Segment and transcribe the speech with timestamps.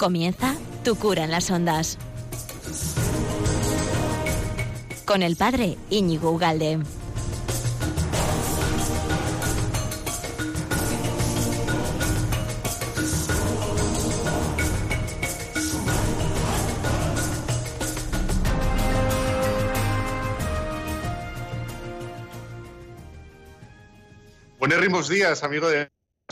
[0.00, 1.98] Comienza Tu cura en las ondas.
[5.04, 6.78] Con el padre Íñigo Ugalde.
[24.58, 25.90] Buenos días, amigo de...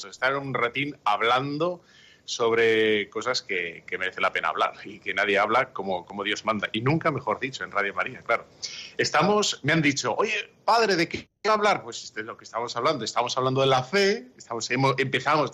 [0.08, 1.82] Estar un ratín hablando
[2.28, 6.44] sobre cosas que, que, merece la pena hablar y que nadie habla como, como Dios
[6.44, 6.68] manda.
[6.72, 8.44] Y nunca, mejor dicho, en Radio María, claro.
[8.98, 11.82] Estamos, me han dicho, oye, padre, ¿de qué hablar?
[11.82, 13.02] Pues de lo que estamos hablando.
[13.02, 15.50] Estamos hablando de la fe, estamos, hemos, empezamos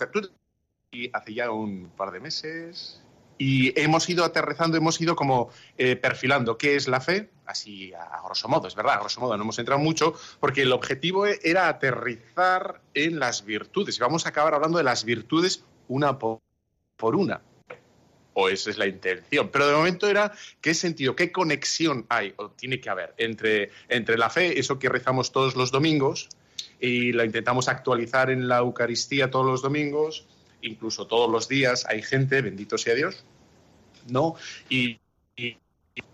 [0.91, 3.01] y hace ya un par de meses,
[3.39, 8.21] y hemos ido aterrizando, hemos ido como eh, perfilando qué es la fe, así a,
[8.25, 11.69] grosso modo, es verdad, a grosso modo no hemos entrado mucho, porque el objetivo era
[11.69, 13.97] aterrizar en las virtudes.
[13.97, 16.41] Y vamos a acabar hablando de las virtudes una por,
[17.03, 17.43] una.
[18.33, 19.49] O esa es la intención.
[19.51, 24.19] Pero de momento era qué sentido, qué conexión hay o tiene que haber entre, entre
[24.19, 26.29] la fe, eso que rezamos todos los domingos,
[26.81, 30.27] y la intentamos actualizar en la Eucaristía todos los domingos,
[30.63, 33.25] incluso todos los días hay gente, bendito sea Dios,
[34.09, 34.35] ¿no?
[34.69, 34.99] Y,
[35.37, 35.57] y,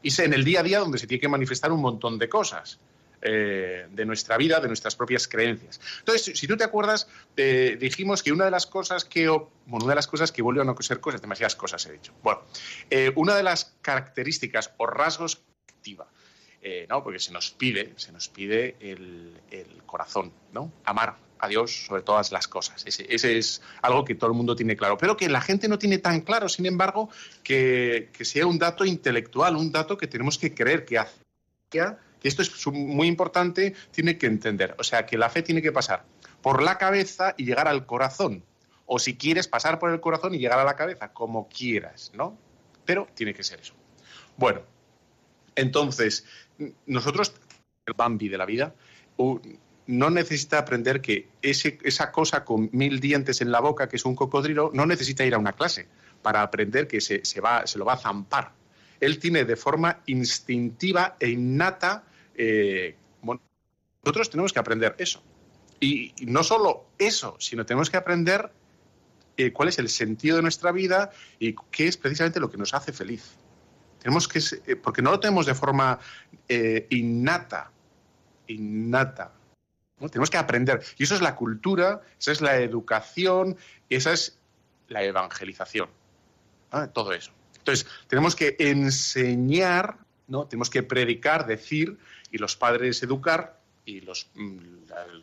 [0.03, 2.79] en el día a día donde se tiene que manifestar un montón de cosas.
[3.23, 5.79] Eh, de nuestra vida, de nuestras propias creencias.
[5.99, 9.89] Entonces, si tú te acuerdas, eh, dijimos que una de las cosas que, bueno, una
[9.89, 12.15] de las cosas que vuelven a ser cosas, demasiadas cosas he dicho.
[12.23, 12.41] Bueno,
[12.89, 16.09] eh, una de las características o rasgos activa,
[16.89, 17.05] ¿no?
[17.05, 19.39] Porque se nos pide, se nos pide el,
[19.85, 20.73] corazón, ¿no?
[20.85, 22.87] Amar, a Dios sobre todas las cosas.
[22.87, 25.99] Ese, es algo que todo el mundo tiene claro, pero que la gente no tiene
[25.99, 27.11] tan claro, sin embargo,
[27.43, 30.99] que, sea un dato intelectual, un dato que tenemos que creer, que,
[32.21, 34.75] que esto es muy importante, tiene que entender.
[34.79, 36.05] O sea, que la fe tiene que pasar
[36.43, 38.45] por la cabeza y llegar al corazón.
[38.87, 42.37] O si quieres pasar por el corazón y llegar a la cabeza, como quieras, ¿no?
[42.85, 43.75] Pero tiene que ser eso.
[44.37, 44.63] Bueno,
[45.55, 46.25] entonces,
[46.87, 47.33] nosotros,
[47.87, 48.75] el Bambi de la vida,
[49.87, 54.15] no necesita aprender que esa cosa con mil dientes en la boca, que es un
[54.15, 55.89] cocodrilo, no necesita ir a una clase
[56.23, 58.53] para aprender que se, va, se lo va a zampar.
[59.01, 62.05] Él tiene de forma instintiva e innata.
[62.35, 62.97] Eh,
[64.03, 65.23] nosotros tenemos que aprender eso.
[65.79, 68.51] Y, no solo eso, sino tenemos que aprender
[69.37, 72.73] eh, cuál es el sentido de nuestra vida y qué es precisamente lo que nos
[72.73, 73.37] hace feliz.
[73.99, 75.99] Tenemos que, eh, porque no lo tenemos de forma
[76.89, 77.71] innata,
[78.47, 79.33] innata.
[80.09, 80.83] Tenemos que aprender.
[80.97, 83.57] Y eso es la cultura, esa es la educación,
[83.91, 84.39] esa es
[84.89, 85.91] la evangelización.
[86.95, 87.33] Todo eso.
[87.59, 89.99] Entonces, tenemos que enseñar,
[90.29, 90.47] ¿no?
[90.47, 91.99] tenemos que predicar, decir,
[92.31, 94.59] y los padres educar, y los mm,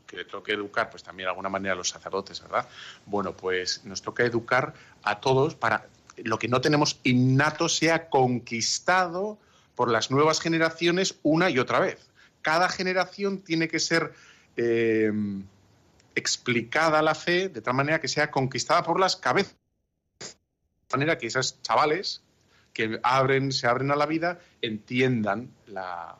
[0.05, 2.67] que toque educar, pues también de alguna manera los sacerdotes, ¿verdad?
[3.05, 4.73] Bueno, pues nos toca educar
[5.03, 5.87] a todos para
[6.17, 9.37] lo que no tenemos innato sea conquistado
[9.75, 12.09] por las nuevas generaciones una y otra vez.
[12.41, 14.13] Cada generación tiene que ser
[14.55, 15.11] eh,
[16.15, 19.55] explicada la fe de tal manera que sea conquistada por las cabezas.
[20.19, 22.23] De manera que esos chavales
[22.73, 26.17] que abren, se abren a la vida entiendan la,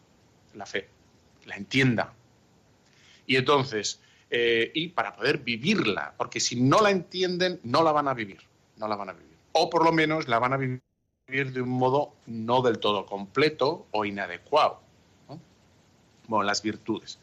[0.66, 0.90] fe,
[1.46, 2.10] la entiendan.
[3.26, 8.08] Y entonces, eh, y para poder vivirla, porque si no la entienden, no la van
[8.08, 8.40] a vivir,
[8.78, 9.38] no la van a vivir.
[9.54, 10.82] O por lo menos la van a vivir
[11.28, 14.82] de un modo no del todo completo o inadecuado.
[16.28, 17.20] Bueno, las virtudes.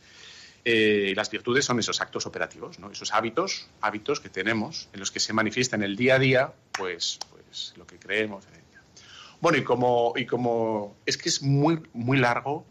[0.64, 2.90] Eh, las virtudes son esos actos operativos, ¿no?
[2.90, 6.52] esos hábitos, hábitos que tenemos en los que se manifiesta en el día a día,
[6.72, 8.46] pues, pues lo que creemos.
[9.40, 12.64] Bueno, y como, y como es que es muy, muy largo,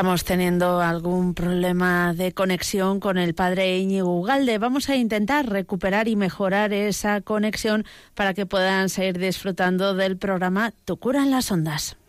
[0.00, 4.56] Estamos teniendo algún problema de conexión con el padre Íñigo Ugalde.
[4.56, 10.72] Vamos a intentar recuperar y mejorar esa conexión para que puedan seguir disfrutando del programa
[10.86, 11.99] Tu cura en las ondas.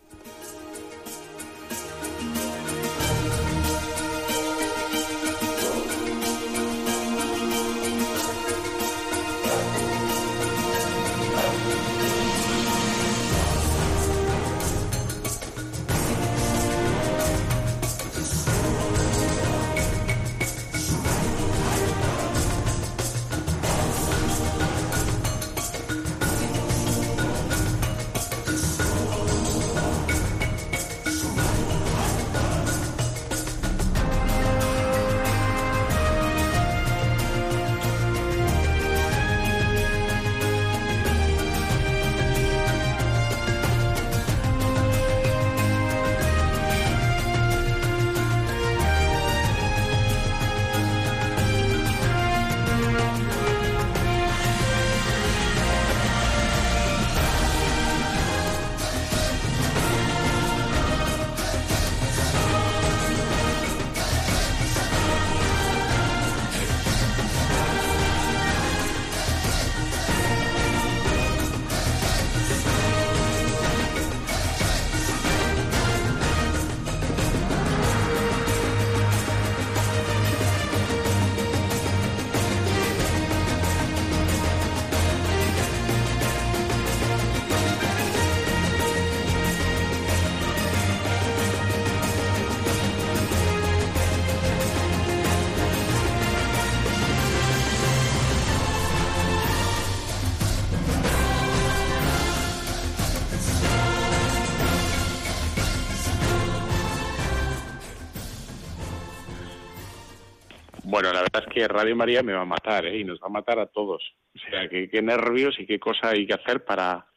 [111.01, 112.99] Bueno, la verdad es que Radio María me va a matar, ¿eh?
[112.99, 114.03] Y nos va a matar a todos.
[114.35, 117.07] O sea, qué, qué nervios y qué cosa hay que hacer para,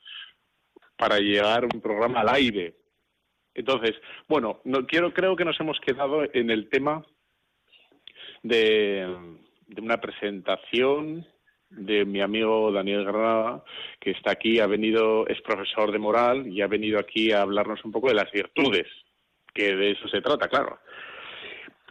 [0.96, 2.76] para llegar un programa al aire.
[3.52, 3.92] Entonces,
[4.26, 7.04] bueno, no, quiero, creo que nos hemos quedado en el tema
[8.42, 9.06] de,
[9.66, 11.26] de una presentación
[11.68, 13.64] de mi amigo Daniel Granada,
[14.00, 17.84] que está aquí, ha venido, es profesor de moral y ha venido aquí a hablarnos
[17.84, 18.86] un poco de las virtudes,
[19.52, 20.78] que de eso se trata, claro.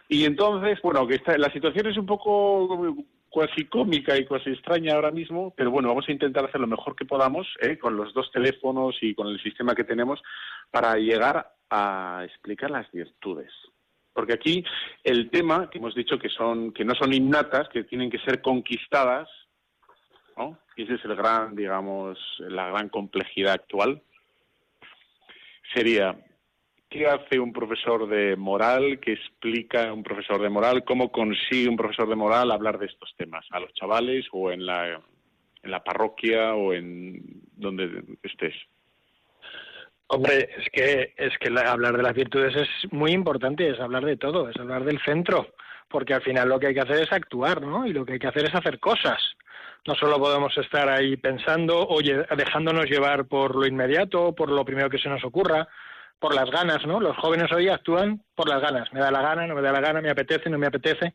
[0.08, 2.96] Y entonces, bueno, que está, la situación es un poco
[3.34, 6.94] cuasi cómica y cuasi extraña ahora mismo, pero bueno, vamos a intentar hacer lo mejor
[6.94, 7.78] que podamos ¿eh?
[7.78, 10.22] con los dos teléfonos y con el sistema que tenemos
[10.70, 13.50] para llegar a explicar las virtudes.
[14.12, 14.64] Porque aquí
[15.02, 18.40] el tema que hemos dicho que son que no son innatas, que tienen que ser
[18.40, 19.28] conquistadas,
[20.36, 20.56] ¿no?
[20.76, 24.00] Ese es el gran, digamos, la gran complejidad actual.
[25.74, 26.16] Sería
[26.94, 29.00] ¿Qué hace un profesor de moral?
[29.00, 30.84] ¿Qué explica un profesor de moral?
[30.84, 34.64] ¿Cómo consigue un profesor de moral hablar de estos temas a los chavales o en
[34.64, 35.02] la,
[35.64, 37.20] en la parroquia o en
[37.56, 38.54] donde estés?
[40.06, 44.16] Hombre, es que es que hablar de las virtudes es muy importante, es hablar de
[44.16, 45.48] todo, es hablar del centro,
[45.88, 47.88] porque al final lo que hay que hacer es actuar, ¿no?
[47.88, 49.20] Y lo que hay que hacer es hacer cosas.
[49.84, 54.88] No solo podemos estar ahí pensando, oye, dejándonos llevar por lo inmediato, por lo primero
[54.88, 55.66] que se nos ocurra,
[56.24, 57.00] por las ganas, ¿no?
[57.00, 58.90] Los jóvenes hoy actúan por las ganas.
[58.94, 61.12] Me da la gana, no me da la gana, me apetece, no me apetece.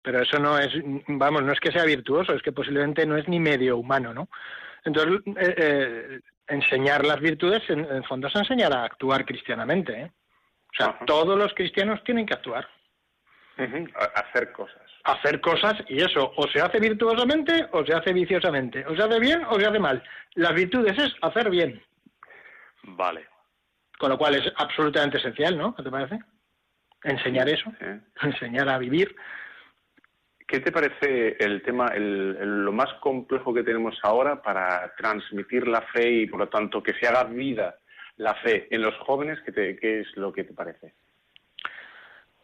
[0.00, 0.72] Pero eso no es,
[1.06, 4.30] vamos, no es que sea virtuoso, es que posiblemente no es ni medio humano, ¿no?
[4.86, 10.12] Entonces, eh, eh, enseñar las virtudes, en, el fondo, es enseñar a actuar cristianamente, ¿eh?
[10.72, 12.66] O sea, todos los cristianos tienen que actuar.
[14.14, 14.80] Hacer cosas.
[15.04, 18.86] Hacer cosas y eso, o se hace virtuosamente o se hace viciosamente.
[18.86, 20.02] O se hace bien o se hace mal.
[20.36, 21.82] Las virtudes es hacer bien.
[22.82, 23.26] Vale.
[23.98, 25.74] Con lo cual es absolutamente esencial, ¿no?
[25.74, 26.18] ¿Qué te parece?
[27.02, 27.72] Enseñar eso,
[28.22, 29.14] enseñar a vivir.
[30.46, 35.82] ¿Qué te parece el tema, el, lo más complejo que tenemos ahora para transmitir la
[35.82, 37.76] fe y, por lo tanto, que se haga vida
[38.16, 39.38] la fe en los jóvenes?
[39.44, 40.94] ¿Qué, te, qué es lo que te parece?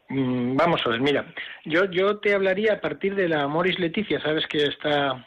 [0.08, 1.25] Mm, vamos a ver, mira,
[1.64, 5.26] yo, yo te hablaría a partir de la Moris Leticia, sabes que está,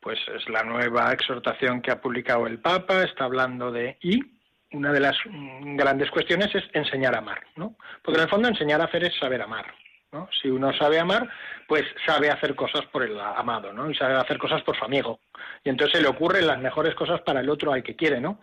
[0.00, 4.35] pues es la nueva exhortación que ha publicado el Papa, está hablando de y
[4.76, 7.76] una de las grandes cuestiones es enseñar a amar, ¿no?
[8.02, 9.66] Porque en el fondo enseñar a hacer es saber amar,
[10.12, 10.28] ¿no?
[10.40, 11.28] Si uno sabe amar,
[11.66, 13.90] pues sabe hacer cosas por el amado, ¿no?
[13.90, 15.20] Y sabe hacer cosas por su amigo.
[15.64, 18.40] Y entonces se le ocurren las mejores cosas para el otro al que quiere, ¿no?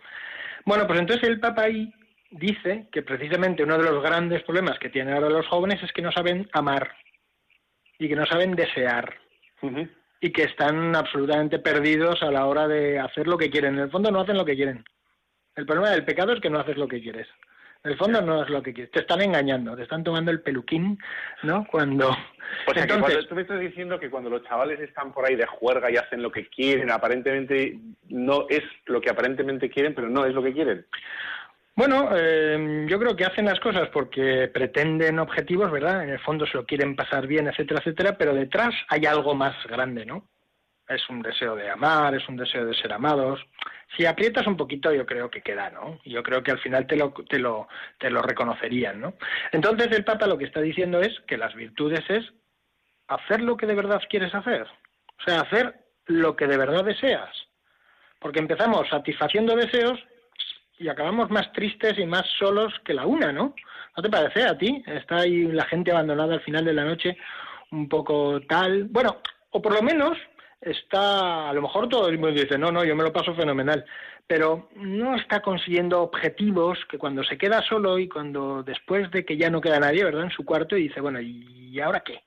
[0.64, 1.92] Bueno, pues entonces el Papa ahí
[2.30, 6.02] dice que precisamente uno de los grandes problemas que tienen ahora los jóvenes es que
[6.02, 6.90] no saben amar
[7.98, 9.14] y que no saben desear.
[10.20, 13.74] Y que están absolutamente perdidos a la hora de hacer lo que quieren.
[13.74, 14.84] En el fondo no hacen lo que quieren.
[15.56, 17.28] El problema del pecado es que no haces lo que quieres.
[17.84, 18.90] En el fondo no es lo que quieres.
[18.92, 20.98] Te están engañando, te están tomando el peluquín,
[21.42, 21.66] ¿no?
[21.70, 22.10] Cuando...
[22.68, 25.34] O sea, que cuando, tú me estás diciendo que cuando los chavales están por ahí
[25.34, 27.80] de juerga y hacen lo que quieren, aparentemente
[28.10, 30.86] no es lo que aparentemente quieren, pero no es lo que quieren.
[31.74, 36.04] Bueno, eh, yo creo que hacen las cosas porque pretenden objetivos, ¿verdad?
[36.04, 39.56] En el fondo se lo quieren pasar bien, etcétera, etcétera, pero detrás hay algo más
[39.66, 40.28] grande, ¿no?
[40.88, 43.40] Es un deseo de amar, es un deseo de ser amados.
[43.96, 45.98] Si aprietas un poquito, yo creo que queda, ¿no?
[46.04, 49.14] Yo creo que al final te lo, te lo, te lo reconocerían, ¿no?
[49.52, 52.24] Entonces el Papa lo que está diciendo es que las virtudes es
[53.08, 54.66] hacer lo que de verdad quieres hacer.
[55.18, 55.74] O sea, hacer
[56.06, 57.30] lo que de verdad deseas.
[58.18, 59.98] Porque empezamos satisfaciendo deseos
[60.78, 63.54] y acabamos más tristes y más solos que la una, ¿no?
[63.96, 64.82] ¿No te parece a ti?
[64.86, 67.16] Está ahí la gente abandonada al final de la noche,
[67.70, 68.84] un poco tal.
[68.84, 70.18] Bueno, o por lo menos
[70.64, 73.84] está, a lo mejor todo el mundo dice, no, no, yo me lo paso fenomenal,
[74.26, 79.36] pero no está consiguiendo objetivos que cuando se queda solo y cuando después de que
[79.36, 82.20] ya no queda nadie, ¿verdad?, en su cuarto y dice, bueno, ¿y ahora qué?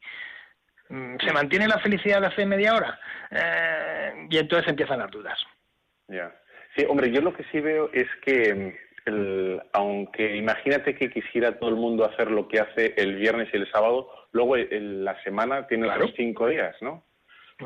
[0.89, 2.99] Mm, ¿Se mantiene la felicidad de hace media hora?
[3.31, 5.37] Eh, y entonces empiezan las dudas.
[6.07, 6.33] Ya.
[6.75, 11.69] Sí, hombre, yo lo que sí veo es que, el, aunque imagínate que quisiera todo
[11.69, 15.87] el mundo hacer lo que hace el viernes y el sábado, luego la semana tiene
[15.87, 17.03] los cinco días, ¿no?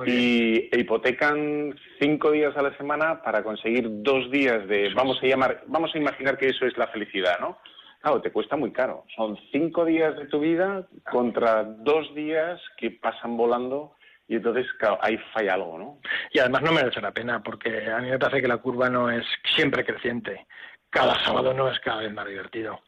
[0.06, 5.64] Y hipotecan cinco días a la semana para conseguir dos días de vamos a llamar
[5.68, 7.58] vamos a imaginar que eso es la felicidad no
[8.02, 12.92] claro te cuesta muy caro son cinco días de tu vida contra dos días que
[12.92, 13.96] pasan volando
[14.28, 16.00] y entonces, claro, ahí falla algo, ¿no?
[16.32, 19.12] Y además no merece la pena, porque a mí me parece que la curva no
[19.12, 19.26] es
[19.58, 20.48] siempre creciente.
[20.90, 22.80] Cada sábado no es cada vez más divertido.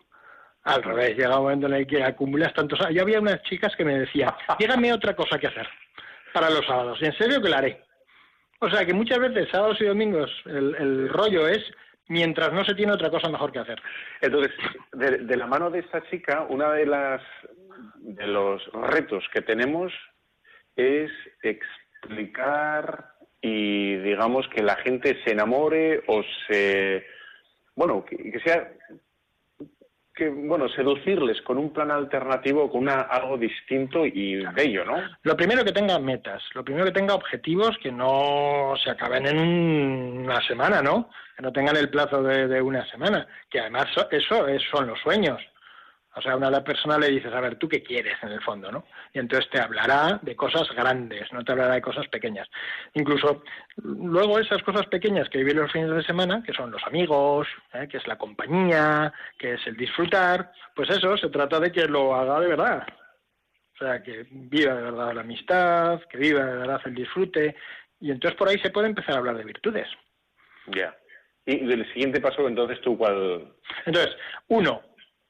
[0.64, 2.80] Al revés, llega un momento en el que acumulas tantos...
[2.94, 5.68] Yo había unas chicas que me decían, dígame otra cosa que hacer
[6.34, 7.02] para los sábados.
[7.02, 7.82] En serio que la haré.
[8.60, 11.64] O sea que muchas veces, sábados y domingos, el, rollo es
[12.08, 13.82] mientras no se tiene otra cosa mejor que hacer.
[14.22, 14.52] Entonces,
[14.94, 17.22] de, de la mano de esta chica, una de las
[17.98, 19.94] de los retos que tenemos
[20.76, 21.12] es
[21.42, 27.06] explicar y digamos que la gente se enamore o se
[27.76, 28.72] bueno que, sea
[30.16, 35.36] que bueno seducirles con un plan alternativo con una, algo distinto y bello no lo
[35.36, 40.42] primero que tenga metas lo primero que tenga objetivos que no se acaben en una
[40.48, 44.62] semana no que no tengan el plazo de, de una semana que además eso es,
[44.72, 45.42] son los sueños
[46.16, 48.72] o sea, a una persona le dices, a ver, ¿tú qué quieres en el fondo?
[48.72, 48.86] ¿no?
[49.14, 52.48] Y entonces te hablará de cosas grandes, no te hablará de cosas pequeñas.
[52.94, 53.44] Incluso
[53.78, 57.88] luego esas cosas pequeñas que viven los fines de semana, que son los amigos, ¿eh?
[57.90, 62.14] que es la compañía, que es el disfrutar, pues eso, se trata de que lo
[62.16, 62.88] haga de verdad.
[63.74, 67.56] O sea, que viva de verdad la amistad, que viva de verdad el disfrute.
[68.00, 69.88] Y entonces por ahí se puede empezar a hablar de virtudes.
[70.68, 70.96] Ya.
[71.46, 73.52] Y del siguiente paso, entonces, ¿tú cuál...?
[73.86, 74.16] Entonces,
[74.48, 74.82] uno,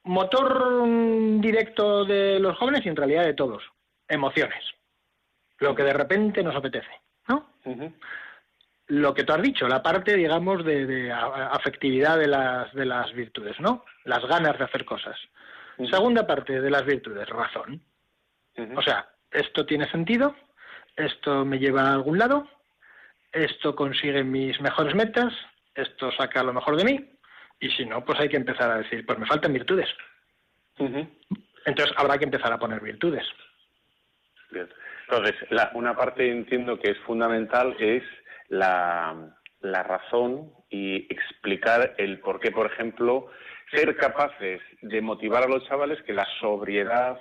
[0.04, 0.84] motor
[1.40, 3.64] directo de los jóvenes y en realidad de todos,
[4.08, 4.64] emociones.
[5.60, 7.54] Lo que de repente nos apetece, ¿no?
[8.88, 13.60] Lo que tú has dicho, la parte, digamos, de, afectividad de las, de las virtudes,
[13.60, 13.86] ¿no?
[14.04, 15.18] Las ganas de hacer cosas.
[15.90, 17.82] Segunda parte de las virtudes, razón.
[18.76, 20.36] O sea, esto tiene sentido,
[20.96, 22.48] esto me lleva a algún lado,
[23.32, 25.34] esto consigue mis mejores metas,
[25.74, 27.13] esto saca lo mejor de mí,
[27.64, 29.88] y si no, pues hay que empezar a decir, pues me faltan virtudes.
[30.78, 33.24] Entonces habrá que empezar a poner virtudes.
[34.52, 35.36] Entonces,
[35.74, 38.04] una parte entiendo que es fundamental es
[38.50, 43.28] la, la razón y explicar el por qué, por ejemplo,
[43.72, 47.18] ser capaces de motivar a los chavales que la sobriedad,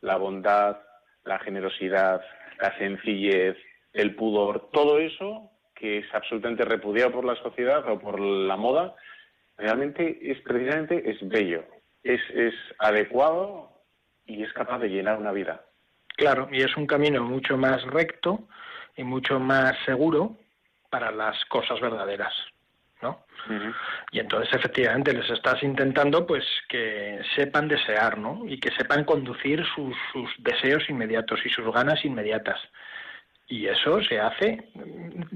[0.00, 0.78] la bondad,
[1.24, 2.22] la generosidad,
[2.58, 3.58] la sencillez,
[3.92, 8.94] el pudor, todo eso que es absolutamente repudiado por la sociedad o por la moda,
[9.56, 11.64] realmente es precisamente es bello,
[12.02, 13.70] es, es adecuado
[14.26, 15.64] y es capaz de llenar una vida.
[16.16, 18.48] Claro, y es un camino mucho más recto
[18.96, 20.36] y mucho más seguro
[20.90, 22.34] para las cosas verdaderas,
[23.00, 23.24] ¿no?
[24.12, 28.42] Y entonces efectivamente les estás intentando pues que sepan desear, ¿no?
[28.46, 32.60] Y que sepan conducir sus, sus deseos inmediatos y sus ganas inmediatas
[33.52, 34.70] y eso se hace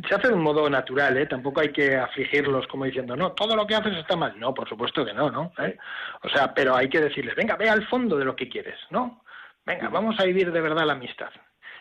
[0.08, 1.26] se hace de un modo natural ¿eh?
[1.26, 4.66] tampoco hay que afligirlos como diciendo no todo lo que haces está mal no por
[4.66, 5.76] supuesto que no no ¿Eh?
[6.22, 9.22] o sea pero hay que decirles venga ve al fondo de lo que quieres no
[9.66, 11.30] venga vamos a vivir de verdad la amistad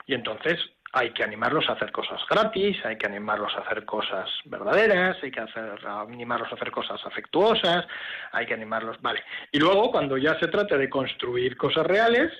[0.08, 0.60] y entonces
[0.92, 5.30] hay que animarlos a hacer cosas gratis, hay que animarlos a hacer cosas verdaderas, hay
[5.30, 7.86] que hacer, animarlos a hacer cosas afectuosas,
[8.32, 9.22] hay que animarlos, vale.
[9.52, 12.32] Y luego, cuando ya se trata de construir cosas reales,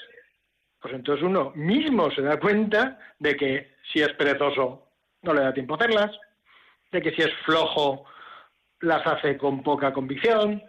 [0.80, 4.88] pues entonces uno mismo se da cuenta de que si es perezoso
[5.22, 6.12] no le da tiempo a hacerlas,
[6.92, 8.06] de que si es flojo
[8.82, 10.62] las hace con poca convicción,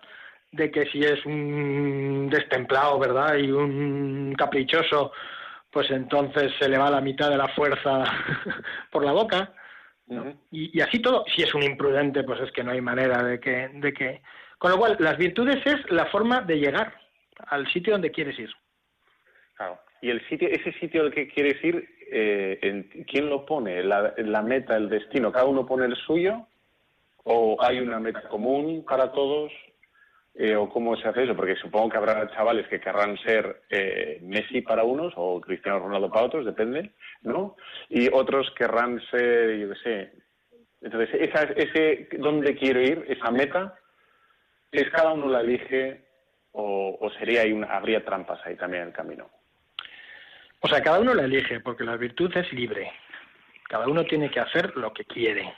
[0.52, 3.36] de que si es un destemplado, ¿verdad?
[3.36, 5.12] Y un caprichoso,
[5.70, 8.04] pues entonces se le va la mitad de la fuerza
[8.90, 9.52] por la boca.
[10.50, 11.24] y, y, así todo.
[11.34, 14.22] Si es un imprudente, pues es que no hay manera de que, de que.
[14.58, 16.94] Con lo cual, las virtudes es la forma de llegar
[17.48, 18.50] al sitio donde quieres ir.
[19.54, 19.78] Claro.
[20.00, 23.82] Y el sitio, ese sitio al que quieres ir, eh, ¿quién lo pone?
[23.82, 25.32] La, meta, el destino.
[25.32, 26.46] ¿Cada uno pone el suyo?
[27.24, 29.52] ¿O hay una meta común para todos?
[30.34, 31.34] Eh, ¿O cómo se hace eso?
[31.34, 36.10] Porque supongo que habrá chavales que querrán ser eh, Messi para unos o Cristiano Ronaldo
[36.10, 36.92] para otros, depende,
[37.22, 37.56] ¿no?
[37.88, 40.12] Y otros querrán ser, yo qué sé.
[40.82, 43.78] Entonces, esa, ese dónde quiero ir, esa meta,
[44.70, 46.04] es cada uno la elige
[46.52, 49.30] o, o sería ahí una, habría trampas ahí también en el camino.
[50.60, 52.92] O sea, cada uno la elige porque la virtud es libre.
[53.68, 55.54] Cada uno tiene que hacer lo que quiere.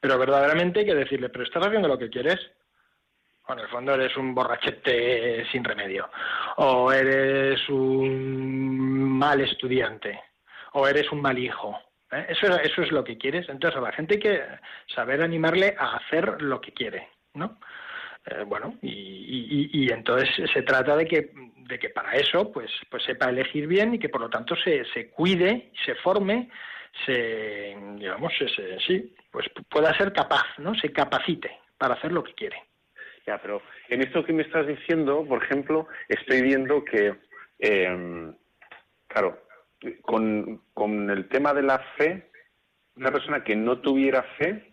[0.00, 2.38] Pero verdaderamente hay que decirle, pero estás haciendo lo que quieres.
[3.46, 6.08] Bueno, en el fondo eres un borrachete sin remedio.
[6.56, 10.20] O eres un mal estudiante.
[10.72, 11.78] O eres un mal hijo.
[12.10, 12.26] ¿eh?
[12.28, 13.48] Eso, eso es lo que quieres.
[13.48, 14.42] Entonces a la gente hay que
[14.94, 17.08] saber animarle a hacer lo que quiere.
[17.34, 17.58] ¿no?
[18.26, 21.30] Eh, bueno, y, y, y, entonces se trata de que,
[21.66, 24.84] de que para eso pues, pues sepa elegir bien y que por lo tanto se,
[24.92, 26.50] se cuide, se forme,
[27.04, 30.74] se, digamos, se, sí, pues pueda ser capaz, ¿no?
[30.74, 32.62] Se capacite para hacer lo que quiere.
[33.26, 37.14] Ya, pero en esto que me estás diciendo, por ejemplo, estoy viendo que,
[37.58, 38.32] eh,
[39.08, 39.42] claro,
[40.02, 42.30] con, con el tema de la fe,
[42.96, 44.72] una persona que no tuviera fe,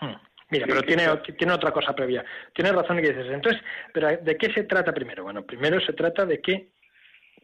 [0.00, 0.14] hmm.
[0.50, 1.06] Mira, pero tiene,
[1.38, 2.24] tiene otra cosa previa.
[2.52, 3.32] Tienes razón en que dices.
[3.32, 5.22] Entonces, pero ¿de qué se trata primero?
[5.22, 6.72] Bueno, primero se trata de que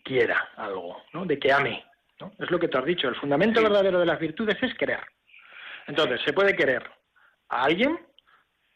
[0.03, 1.25] quiera algo, ¿no?
[1.25, 1.85] De que ame,
[2.21, 2.33] ¿no?
[2.39, 3.09] Es lo que te has dicho.
[3.09, 5.01] El fundamento verdadero de las virtudes es querer.
[5.87, 6.85] Entonces, se puede querer
[7.49, 7.99] a alguien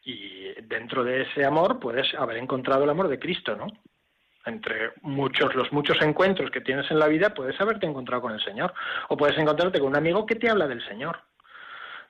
[0.03, 3.67] y dentro de ese amor puedes haber encontrado el amor de Cristo, ¿no?
[4.45, 8.43] Entre muchos, los muchos encuentros que tienes en la vida, puedes haberte encontrado con el
[8.43, 8.73] Señor.
[9.09, 11.19] O puedes encontrarte con un amigo que te habla del Señor.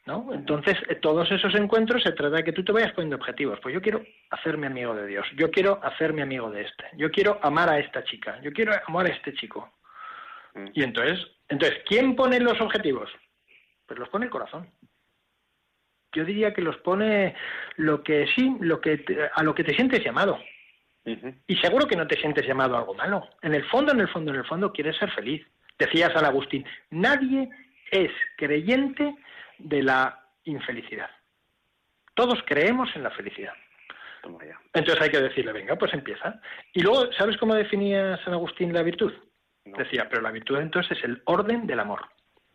[0.05, 0.33] ¿No?
[0.33, 3.59] Entonces, eh, todos esos encuentros se trata de que tú te vayas poniendo objetivos.
[3.61, 7.39] Pues yo quiero hacerme amigo de Dios, yo quiero hacerme amigo de este, yo quiero
[7.43, 9.71] amar a esta chica, yo quiero amar a este chico.
[10.55, 10.65] Mm.
[10.73, 13.11] Y entonces, entonces, ¿quién pone los objetivos?
[13.85, 14.71] Pues los pone el corazón.
[16.13, 17.35] Yo diría que los pone
[17.77, 20.39] lo que sí, lo que te, a lo que te sientes llamado.
[21.05, 21.35] Uh -huh.
[21.47, 23.29] Y seguro que no te sientes llamado a algo malo.
[23.41, 25.45] En el fondo, en el fondo, en el fondo, quieres ser feliz.
[25.77, 27.49] Decía San Agustín, nadie
[27.91, 29.15] es creyente
[29.63, 31.09] de la infelicidad.
[32.13, 33.53] Todos creemos en la felicidad.
[34.73, 36.39] Entonces hay que decirle, venga, pues empieza.
[36.73, 39.11] Y luego, ¿sabes cómo definía San Agustín la virtud?
[39.65, 39.77] No.
[39.77, 42.01] Decía, pero la virtud entonces es el orden del amor.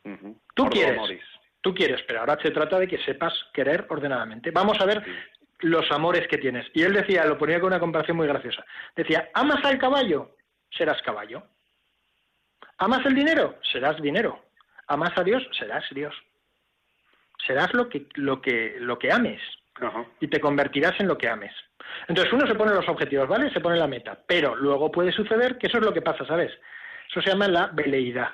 [0.05, 0.41] Uh -huh.
[0.55, 1.21] Tú Ordo quieres,
[1.61, 4.51] tú quieres, pero ahora se trata de que sepas querer ordenadamente.
[4.53, 5.13] Vamos a ver Sí.
[5.61, 6.67] los amores que tienes.
[6.75, 8.65] Y él decía, lo ponía con una comparación muy graciosa.
[8.95, 10.37] Decía, ¿amas al caballo?
[10.71, 11.43] Serás caballo.
[12.79, 13.59] ¿Amas el dinero?
[13.73, 14.45] Serás dinero.
[14.89, 15.43] ¿Amas a Dios?
[15.59, 16.15] Serás Dios.
[17.47, 19.41] Serás lo que, lo que, lo que ames
[19.81, 20.05] Ajá.
[20.21, 21.53] y te convertirás en lo que ames.
[22.09, 23.51] Entonces uno se pone los objetivos, ¿vale?
[23.53, 26.53] Se pone la meta, pero luego puede suceder que eso es lo que pasa, ¿sabes?
[27.09, 28.31] Eso se llama la veleidad,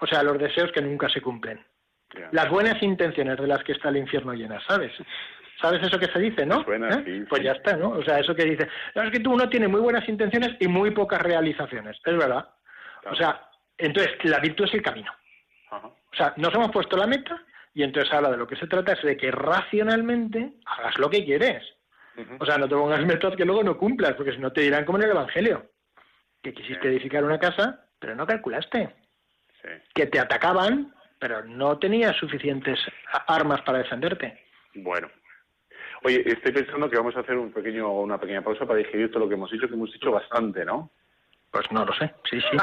[0.00, 1.64] o sea, los deseos que nunca se cumplen.
[2.32, 4.92] Las buenas intenciones de las que está el infierno llenas, ¿sabes?
[5.60, 6.62] ¿Sabes eso que se dice, no?
[6.62, 7.02] ¿Eh?
[7.04, 7.90] sí, pues ya está, ¿no?
[7.90, 10.66] O sea, eso que dice, no, es que tú uno tiene muy buenas intenciones y
[10.66, 12.48] muy pocas realizaciones, es verdad.
[13.02, 13.14] Claro.
[13.14, 15.12] O sea, entonces la virtud es el camino.
[15.70, 15.86] Ajá.
[15.86, 17.40] O sea, nos hemos puesto la meta
[17.74, 21.24] y entonces ahora de lo que se trata es de que racionalmente hagas lo que
[21.24, 21.62] quieres.
[22.38, 24.84] O sea, no te pongas metas que luego no cumplas, porque si no te dirán
[24.84, 25.70] como en el Evangelio,
[26.42, 26.88] que quisiste Sí.
[26.88, 28.94] edificar una casa, pero no calculaste,
[29.62, 29.68] Sí.
[29.94, 32.78] que te atacaban, pero no tenías suficientes
[33.26, 34.44] armas para defenderte.
[34.74, 35.08] Bueno.
[36.02, 39.20] Oye, estoy pensando que vamos a hacer un pequeño, una pequeña pausa para digerir todo
[39.20, 40.90] lo que hemos dicho, que hemos dicho bastante, ¿no?
[41.50, 42.56] Pues no lo sé, sí, sí.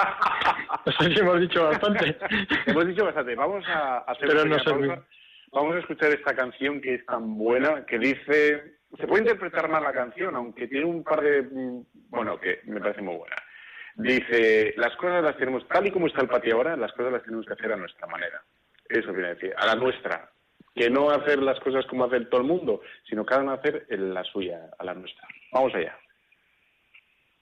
[0.86, 2.18] No sé si hemos dicho bastante.
[2.66, 3.36] hemos dicho bastante.
[3.36, 5.04] Vamos a hacer Pero no pausa.
[5.52, 8.78] Vamos a escuchar esta canción que es tan buena, que dice...
[8.98, 11.42] Se puede interpretar mal la canción, aunque tiene un par de...
[11.42, 13.36] mm, Bueno, que me parece muy buena.
[13.96, 17.24] Dice, las cosas las tenemos, tal y como está el patio ahora, las cosas las
[17.24, 18.42] tenemos que hacer a nuestra manera.
[18.88, 20.30] Eso quiere decir, a la nuestra.
[20.76, 24.24] Que no hacer las cosas como hace todo el mundo, sino cada uno hacer la
[24.24, 25.28] suya, a la nuestra.
[25.52, 25.98] Vamos allá.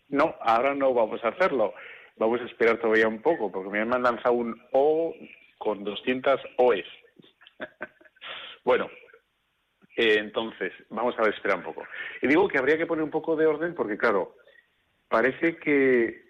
[0.10, 1.74] No, ahora no vamos a hacerlo.
[2.18, 5.13] Vamos a esperar todavía un poco, porque me han lanzado un O
[5.58, 6.86] con 200 OEs.
[8.63, 8.89] bueno,
[9.98, 11.84] eh, entonces, vamos a ver, esperar un poco.
[12.22, 14.36] Y digo que habría que poner un poco de orden, porque claro,
[15.10, 16.24] parece que,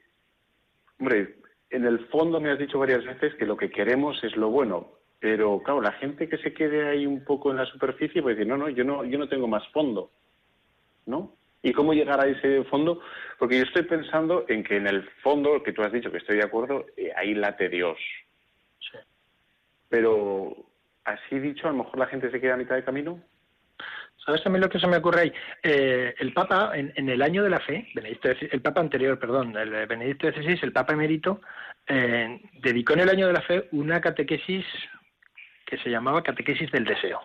[0.99, 1.37] hombre,
[1.69, 4.91] en el fondo me has dicho varias veces que lo que queremos es lo bueno,
[5.19, 8.47] pero claro, la gente que se quede ahí un poco en la superficie puede decir,
[8.47, 10.11] no, no, yo no, yo no tengo más fondo,
[11.05, 11.35] ¿no?
[11.65, 13.01] ¿Y cómo llegar a ese fondo?
[13.39, 16.37] Porque yo estoy pensando en que en el fondo, que tú has dicho que estoy
[16.37, 17.97] de acuerdo, eh, ahí late Dios.
[18.79, 18.99] Sí.
[19.89, 20.55] Pero
[21.05, 23.19] así dicho, a lo mejor la gente se queda a mitad de camino.
[24.23, 25.33] ¿Sabes también lo que se me ocurre ahí?
[25.63, 29.87] Eh, el Papa, en, el año de la fe, Benedicto, el Papa anterior, perdón, el
[29.87, 31.41] Benedicto XVI, el Papa emérito,
[31.87, 34.65] eh, dedicó en el año de la fe una catequesis
[35.65, 37.21] que se llamaba catequesis del deseo.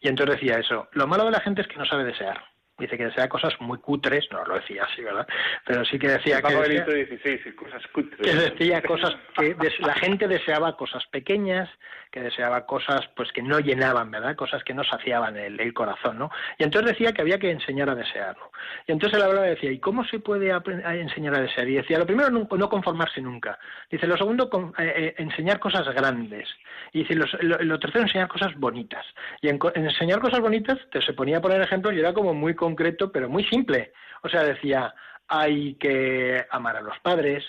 [0.00, 2.96] Y entonces decía eso, lo malo de la gente es que no sabe desear dice
[2.96, 5.26] que desea cosas muy cutres, no lo decía así, ¿verdad?
[5.66, 8.20] Pero sí que decía que decía, cosas cutres.
[8.20, 11.68] que decía cosas que la gente deseaba cosas pequeñas,
[12.10, 14.36] que deseaba cosas pues que no llenaban, ¿verdad?
[14.36, 16.30] Cosas que no saciaban el, el corazón, ¿no?
[16.58, 18.50] Y entonces decía que había que enseñar a desear, ¿no?
[18.86, 21.68] Y entonces él hablaba decía, ¿y cómo se puede enseñar a desear?
[21.68, 23.58] Y decía, lo primero no, conformarse nunca.
[23.90, 26.48] Dice, lo segundo, eh, eh, enseñar cosas grandes.
[26.92, 29.04] Y dice, lo, tercero, enseñar cosas bonitas.
[29.40, 32.54] Y en, enseñar cosas bonitas, te se ponía a poner ejemplos y era como muy
[32.62, 33.92] concreto, pero muy simple.
[34.22, 34.94] O sea, decía,
[35.26, 37.42] hay que amar a los padres,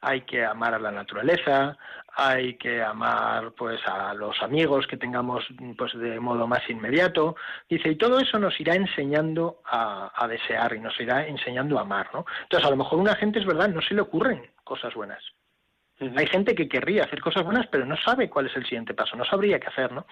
[0.00, 1.76] hay que amar a la naturaleza,
[2.14, 5.44] hay que amar pues a los amigos que tengamos
[5.76, 7.36] pues de modo más inmediato
[7.68, 11.82] dice y todo eso nos irá enseñando a, a, desear y nos irá enseñando a
[11.82, 14.42] amar no entonces a lo mejor a una gente es verdad no se le ocurren
[14.64, 15.22] cosas buenas
[16.00, 19.16] hay gente que querría hacer cosas buenas, pero no sabe cuál es el siguiente paso,
[19.16, 20.06] no sabría qué hacer, ¿no?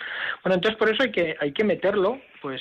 [0.44, 2.60] Bueno, entonces por eso hay que, hay que meterlo, pues,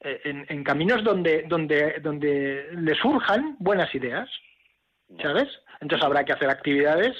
[0.00, 4.28] en, en, caminos donde, donde, donde le surjan buenas ideas,
[5.22, 5.48] ¿sabes?
[5.80, 7.14] Entonces habrá que hacer actividades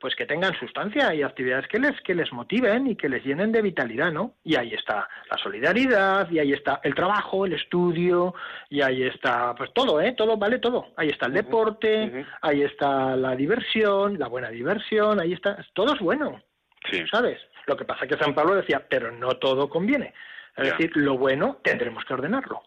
[0.00, 3.50] pues que tengan sustancia y actividades que les que les motiven y que les llenen
[3.50, 4.34] de vitalidad, ¿no?
[4.44, 8.34] Y ahí está la solidaridad, y ahí está el trabajo, el estudio,
[8.70, 10.12] y ahí está pues todo, ¿eh?
[10.12, 10.92] Todo vale todo.
[10.96, 16.00] Ahí está el deporte, ahí está la diversión, la buena diversión, ahí está, todo es
[16.00, 16.40] bueno.
[16.90, 17.04] Sí.
[17.10, 17.40] ¿Sabes?
[17.66, 20.14] Lo que pasa es que San Pablo decía, pero no todo conviene.
[20.58, 22.62] Es decir, lo bueno tendremos que ordenarlo.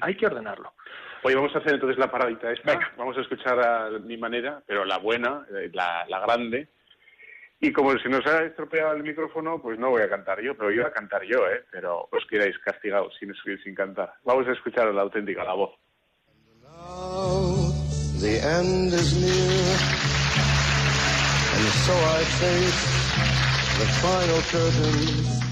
[0.00, 0.74] Hay que ordenarlo.
[1.22, 2.78] Oye, vamos a hacer entonces la paradita esta.
[2.96, 6.68] Vamos a escuchar a mi manera, pero la buena, eh, la, la grande.
[7.60, 10.70] Y como se nos ha estropeado el micrófono, pues no voy a cantar yo, pero
[10.70, 11.64] voy a cantar yo, ¿eh?
[11.70, 14.14] Pero os quedáis castigados sin escribir, sin cantar.
[14.24, 15.70] Vamos a escuchar la auténtica, la voz.
[18.22, 19.78] the end is near,
[21.54, 22.82] and so I face
[23.78, 25.51] the final curtain.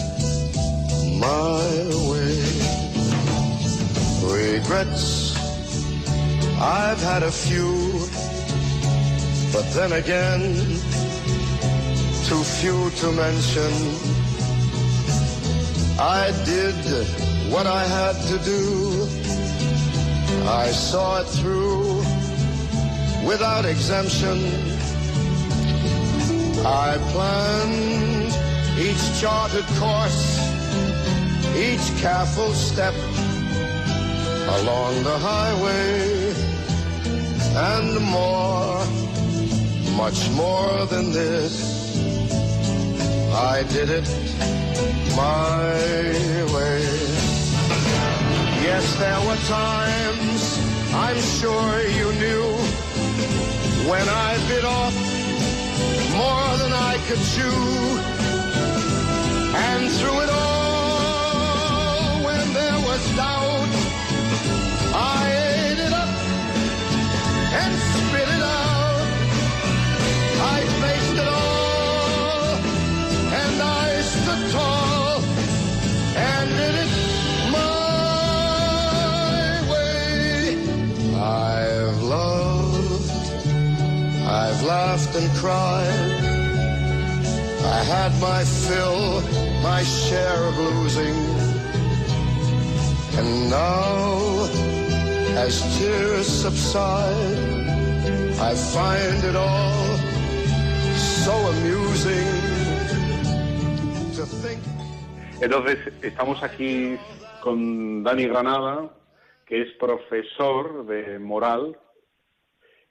[1.21, 1.69] my
[2.09, 2.35] way.
[4.23, 5.35] Regrets,
[6.59, 7.69] I've had a few,
[9.53, 10.41] but then again,
[12.27, 13.73] too few to mention.
[15.99, 16.79] I did
[17.53, 19.07] what I had to do.
[20.47, 21.97] I saw it through
[23.27, 24.37] without exemption.
[26.65, 28.33] I planned
[28.79, 30.40] each charted course,
[31.61, 32.95] each careful step
[34.57, 36.33] along the highway
[37.73, 38.83] and more,
[39.95, 41.53] much more than this.
[43.33, 44.07] I did it
[45.15, 45.75] my
[46.55, 46.81] way.
[48.65, 50.41] Yes, there were times
[50.93, 52.45] I'm sure you knew
[53.89, 54.95] when I bit off
[56.21, 57.61] more than I could chew.
[59.53, 60.60] And through it all,
[63.01, 63.69] was doubt,
[64.93, 66.09] I ate it up
[67.61, 69.07] and spit it out.
[70.53, 72.55] I faced it all
[73.41, 75.21] and I stood tall
[76.15, 76.91] and did it
[77.57, 77.91] my
[79.71, 80.57] way.
[81.15, 83.09] I've loved,
[84.27, 86.11] I've laughed and cried.
[87.63, 89.21] I had my fill,
[89.61, 91.30] my share of losing.
[93.21, 94.01] And now
[95.37, 97.49] As tears subside,
[98.37, 99.97] I find it all
[100.95, 102.29] so amusing
[104.15, 104.23] to.
[105.41, 106.97] Entonces, estamos aquí
[107.41, 108.93] con Dani Granada,
[109.45, 111.79] que es profesor de moral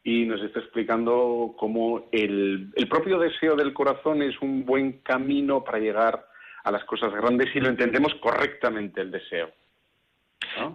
[0.03, 5.63] y nos está explicando cómo el, el, propio deseo del corazón es un buen camino
[5.63, 6.27] para llegar
[6.65, 9.51] a las cosas grandes si lo entendemos correctamente el deseo.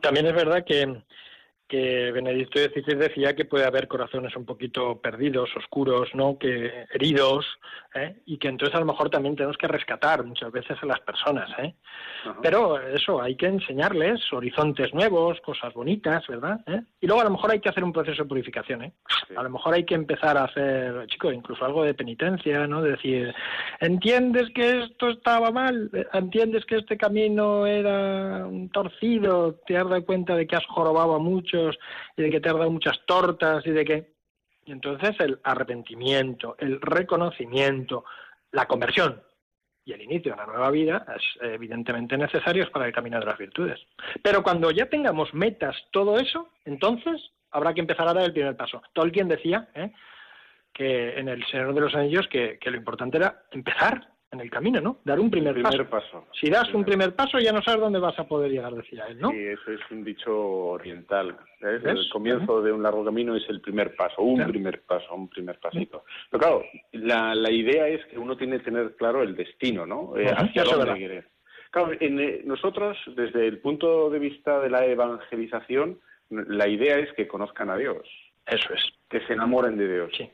[0.01, 1.01] También es verdad que
[1.67, 6.37] que Benedicto XVI decía que puede haber corazones un poquito perdidos, oscuros, ¿no?
[6.37, 7.45] que heridos,
[7.95, 8.17] ¿eh?
[8.25, 11.49] y que entonces a lo mejor también tenemos que rescatar muchas veces a las personas.
[11.59, 11.73] ¿eh?
[12.41, 16.61] Pero eso, hay que enseñarles horizontes nuevos, cosas bonitas, ¿verdad?
[16.67, 16.81] ¿Eh?
[17.01, 18.83] Y luego a lo mejor hay que hacer un proceso de purificación.
[18.83, 18.93] ¿eh?
[19.35, 22.81] A lo mejor hay que empezar a hacer, chicos, incluso algo de penitencia, ¿no?
[22.81, 23.33] decir,
[23.79, 25.89] ¿entiendes que esto estaba mal?
[26.13, 29.55] ¿Entiendes que este camino era torcido?
[29.65, 31.54] ¿Te has dado cuenta de que has jorobado mucho?
[32.17, 34.15] Y de que te ha dado muchas tortas y de que...
[34.65, 38.03] Y entonces el arrepentimiento, el reconocimiento,
[38.51, 39.21] la conversión
[39.85, 43.37] y el inicio de una nueva vida es evidentemente necesarios para el camino de las
[43.37, 43.79] virtudes.
[44.23, 48.57] Pero cuando ya tengamos metas, todo eso, entonces habrá que empezar a dar el primer
[48.57, 48.81] paso.
[48.93, 49.91] Tolkien decía ¿eh?
[50.73, 54.79] que en El Señor de los Anillos que lo importante era empezar en el camino,
[54.79, 54.99] ¿no?
[55.03, 56.27] Dar un primer, paso.
[56.39, 59.19] Si das un primer paso ya no sabes dónde vas a poder llegar, decía él,
[59.19, 59.31] ¿no?
[59.31, 61.37] Sí, eso es un dicho oriental.
[61.61, 65.59] El comienzo de un largo camino es el primer paso, un primer paso, un primer
[65.59, 66.03] pasito.
[66.29, 70.15] Pero claro, la, la, idea es que uno tiene que tener claro el destino, ¿no?
[70.17, 71.23] Eh, hacia dónde quiere.
[71.71, 77.11] Claro, en, eh, nosotros, desde el punto de vista de la evangelización, la idea es
[77.13, 78.07] que conozcan a Dios.
[78.45, 78.81] Eso es.
[79.09, 80.11] Que se enamoren de Dios.
[80.15, 80.29] Sí.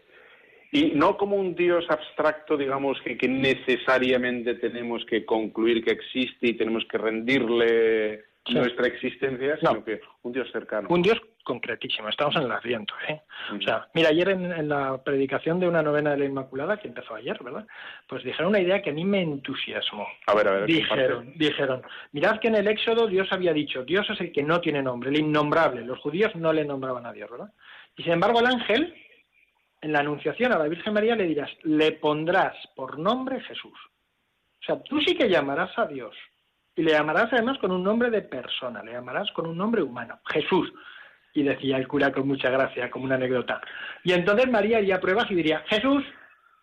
[0.72, 6.48] Y no como un Dios abstracto, digamos, que, que, necesariamente tenemos que concluir que existe
[6.48, 10.88] y tenemos que rendirle nuestra existencia, sino que un Dios cercano.
[10.90, 12.94] Un Dios concretísimo, estamos en el asiento.
[13.08, 13.22] ¿eh?
[13.52, 17.16] O sea, mira, ayer en, la predicación de una novena de la Inmaculada, que empezó
[17.16, 17.66] ayer, ¿verdad?
[18.08, 20.08] Pues dijeron una idea que a mí me entusiasmó.
[20.28, 20.66] A ver, a ver.
[20.66, 21.82] Dijeron, dijeron,
[22.12, 25.10] mirad que en el Éxodo Dios había dicho, Dios es el que no tiene nombre,
[25.10, 25.82] el innombrable.
[25.82, 27.52] Los judíos no le nombraban a Dios, ¿verdad?
[27.98, 28.94] Y sin embargo el ángel
[29.82, 33.78] en la Anunciación a la Virgen María le dirás, le pondrás por nombre Jesús.
[34.62, 36.16] O sea, tú sí que llamarás a Dios.
[36.76, 40.20] Y le llamarás además con un nombre de persona, le llamarás con un nombre humano,
[40.32, 40.72] Jesús.
[41.34, 43.60] Y decía el cura con mucha gracia, como una anécdota.
[44.04, 46.04] Y entonces María haría pruebas y diría, Jesús,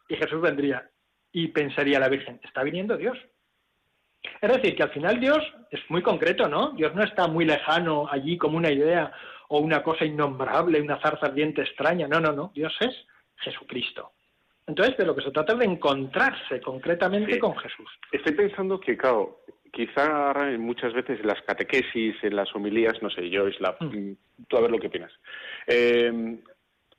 [0.09, 0.88] y Jesús vendría.
[1.33, 3.18] Y pensaría la Virgen, está viniendo Dios.
[4.40, 5.38] Es decir, que al final Dios
[5.70, 6.70] es muy concreto, ¿no?
[6.72, 9.12] Dios no está muy lejano allí como una idea
[9.48, 12.06] o una cosa innombrable, una zarza ardiente extraña.
[12.06, 12.52] No, no, no.
[12.54, 12.94] Dios es
[13.37, 14.12] Jesucristo.
[14.66, 17.88] Entonces, de lo que se trata es de encontrarse concretamente con Jesús.
[18.12, 19.40] Estoy pensando que, claro,
[19.72, 24.12] quizá muchas veces en las catequesis, en las homilías, no sé, yo, es la, mm.
[24.46, 25.12] tú a ver lo que opinas.
[25.66, 26.38] Eh,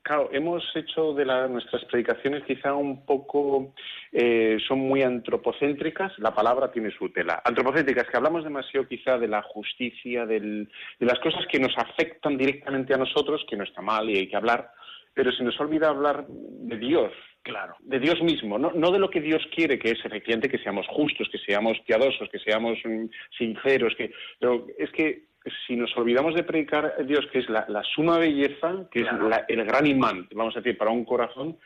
[0.02, 3.74] claro, hemos hecho de nuestras predicaciones quizá un poco,
[4.12, 7.42] eh, son muy antropocéntricas, la palabra tiene su tela.
[7.44, 10.68] Antropocéntricas, que hablamos demasiado quizá de la justicia, de
[11.00, 14.36] las cosas que nos afectan directamente a nosotros, que no está mal y hay que
[14.36, 14.72] hablar,
[15.14, 19.10] pero se nos olvida hablar de Dios, claro, de Dios mismo, no, no de lo
[19.10, 23.06] que Dios quiere, que es efectivamente que seamos justos, que seamos piadosos, que seamos mm,
[23.38, 25.29] sinceros, que, pero es que
[25.66, 29.08] si nos olvidamos de predicar a Dios, que es la, suma belleza, que es
[29.48, 31.58] el gran imán, vamos a decir, para un corazón,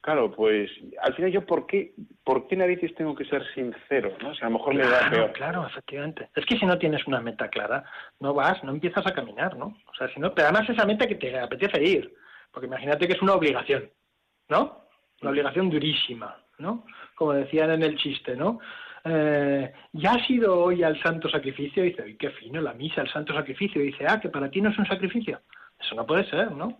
[0.00, 4.16] claro, pues al final yo, ¿por qué, por qué narices tengo que ser sincero?
[4.20, 4.30] ¿no?
[4.30, 5.32] O sea, a lo mejor me da peor.
[5.32, 6.28] Claro, efectivamente.
[6.34, 7.84] Es que si no tienes una meta clara,
[8.20, 9.78] no vas, no empiezas a caminar, ¿no?
[9.86, 12.14] O sea, si no, pero además esa meta que te apetece ir,
[12.50, 13.90] porque imagínate que es una obligación,
[14.48, 14.81] ¿no?
[15.22, 16.84] Una obligación durísima, ¿no?
[17.14, 18.58] Como decían en el chiste, ¿no?
[19.04, 21.84] Eh, ¿ya has ido hoy al santo sacrificio?
[21.84, 23.80] Y dice, ¡ay, qué fino, la misa, el santo sacrificio!
[23.80, 25.40] Y dice, ah, que para ti no es un sacrificio.
[25.78, 26.78] Eso no puede ser, ¿no?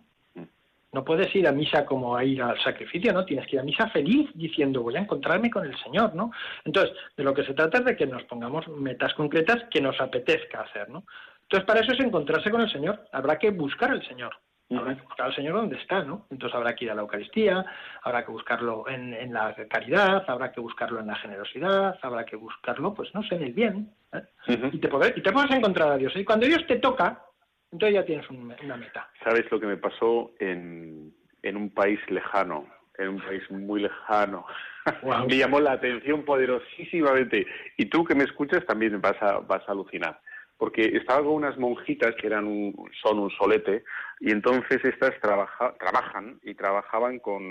[0.91, 3.25] No puedes ir a misa como a ir al sacrificio, ¿no?
[3.25, 6.31] Tienes que ir a misa feliz diciendo voy a encontrarme con el Señor, ¿no?
[6.63, 9.99] Entonces, de lo que se trata es de que nos pongamos metas concretas que nos
[9.99, 11.03] apetezca hacer, ¿no?
[11.41, 13.05] Entonces, para eso es encontrarse con el Señor.
[13.11, 14.35] Habrá que buscar al Señor.
[14.71, 16.25] Habrá que buscar al Señor donde está, ¿no?
[16.31, 17.65] Entonces habrá que ir a la Eucaristía,
[18.01, 22.93] habrá que buscarlo en, la caridad, habrá que buscarlo en la generosidad, habrá que buscarlo,
[22.93, 23.91] pues no sé, en el bien.
[24.13, 24.21] ¿eh?
[24.47, 26.13] y, te y te puedes encontrar a Dios.
[26.15, 27.23] Y cuando Dios te toca,
[27.71, 29.09] entonces ya tienes una meta.
[29.23, 32.65] ¿Sabes lo que me pasó en, en un país lejano?
[32.97, 34.45] En un país muy lejano.
[35.27, 37.45] me llamó la atención poderosísimamente.
[37.77, 40.19] Y tú que me escuchas también vas a, vas a alucinar
[40.63, 43.83] porque estaba con unas monjitas que eran un, son un solete
[44.21, 47.43] y entonces estas trabajan y trabajaban con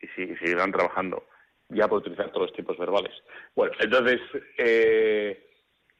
[0.00, 1.24] y, seguirán trabajando
[1.70, 3.10] ya por utilizar todos los tipos verbales.
[3.56, 4.20] Bueno, entonces
[4.56, 5.48] eh,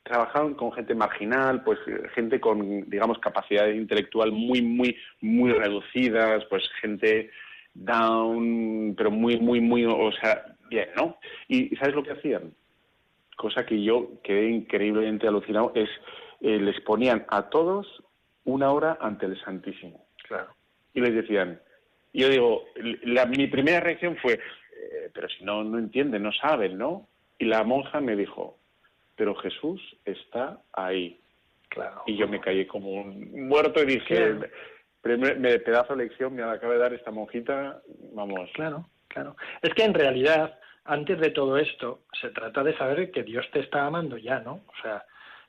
[0.05, 1.81] trabajaban con gente marginal, pues
[2.15, 7.33] gente con digamos capacidad intelectual muy muy muy reducidas, pues gente
[7.75, 11.19] down, pero muy muy muy, o sea, bien, ¿no?
[11.49, 12.55] Y ¿sabes lo que hacían?
[13.43, 15.91] Cosa que yo quedé increíblemente alucinado, es
[16.41, 17.87] eh, les ponían a todos
[18.45, 20.07] una hora ante el Santísimo.
[20.29, 20.55] Claro.
[20.95, 21.61] Y les decían,
[22.13, 22.65] yo digo,
[23.03, 27.09] la, mi primera reacción fue, eh, pero si no, no entienden, no saben, ¿no?
[27.39, 28.59] Y la monja me dijo,
[29.17, 31.19] pero Jesús está ahí.
[31.69, 32.03] Claro.
[32.07, 34.35] Y yo me caí como un muerto y dije,
[35.03, 38.51] me, me pedazo de lección me acaba de dar esta monjita, vamos.
[38.55, 39.37] Claro, claro.
[39.63, 43.61] Es que en realidad, antes de todo esto, se trata de saber que Dios te
[43.61, 44.61] está amando ya, ¿no?
[44.67, 45.05] O sea,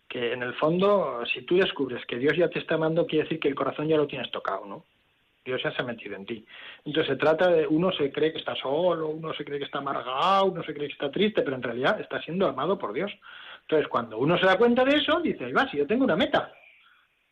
[0.07, 3.39] que en el fondo, si tú descubres que Dios ya te está amando, quiere decir
[3.39, 4.85] que el corazón ya lo tienes tocado, ¿no?
[5.43, 6.45] Dios ya se ha metido en ti.
[6.85, 9.79] Entonces se trata de, uno se cree que está solo, uno se cree que está
[9.79, 13.11] amargado, uno se cree que está triste, pero en realidad está siendo amado por Dios.
[13.61, 16.15] Entonces cuando uno se da cuenta de eso, dice, ahí va, si yo tengo una
[16.15, 16.53] meta,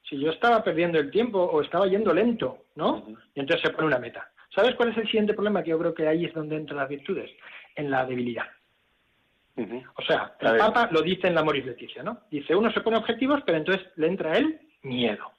[0.09, 3.05] si yo estaba perdiendo el tiempo o estaba yendo lento, ¿no?
[3.33, 4.29] Y entonces se pone una meta.
[4.53, 5.63] ¿Sabes cuál es el siguiente problema?
[5.63, 7.31] Que yo creo que ahí es donde entran las virtudes,
[7.75, 8.47] en la debilidad.
[9.95, 12.21] O sea, el Papa lo dice en la Moris Leticia, ¿no?
[12.31, 15.31] Dice, uno se pone objetivos, pero entonces le entra él miedo.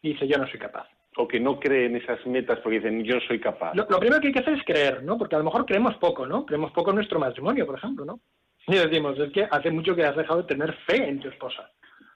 [0.00, 3.40] dice, yo no soy capaz o que no creen esas metas porque dicen yo soy
[3.40, 3.74] capaz.
[3.74, 5.18] Lo, primero que hay que hacer es creer, ¿no?
[5.18, 6.46] Porque a lo mejor creemos poco, ¿no?
[6.46, 8.20] Creemos poco en nuestro matrimonio, por ejemplo, ¿no?
[8.66, 11.70] Y decimos, es que hace mucho que has dejado de tener fe en tu esposa.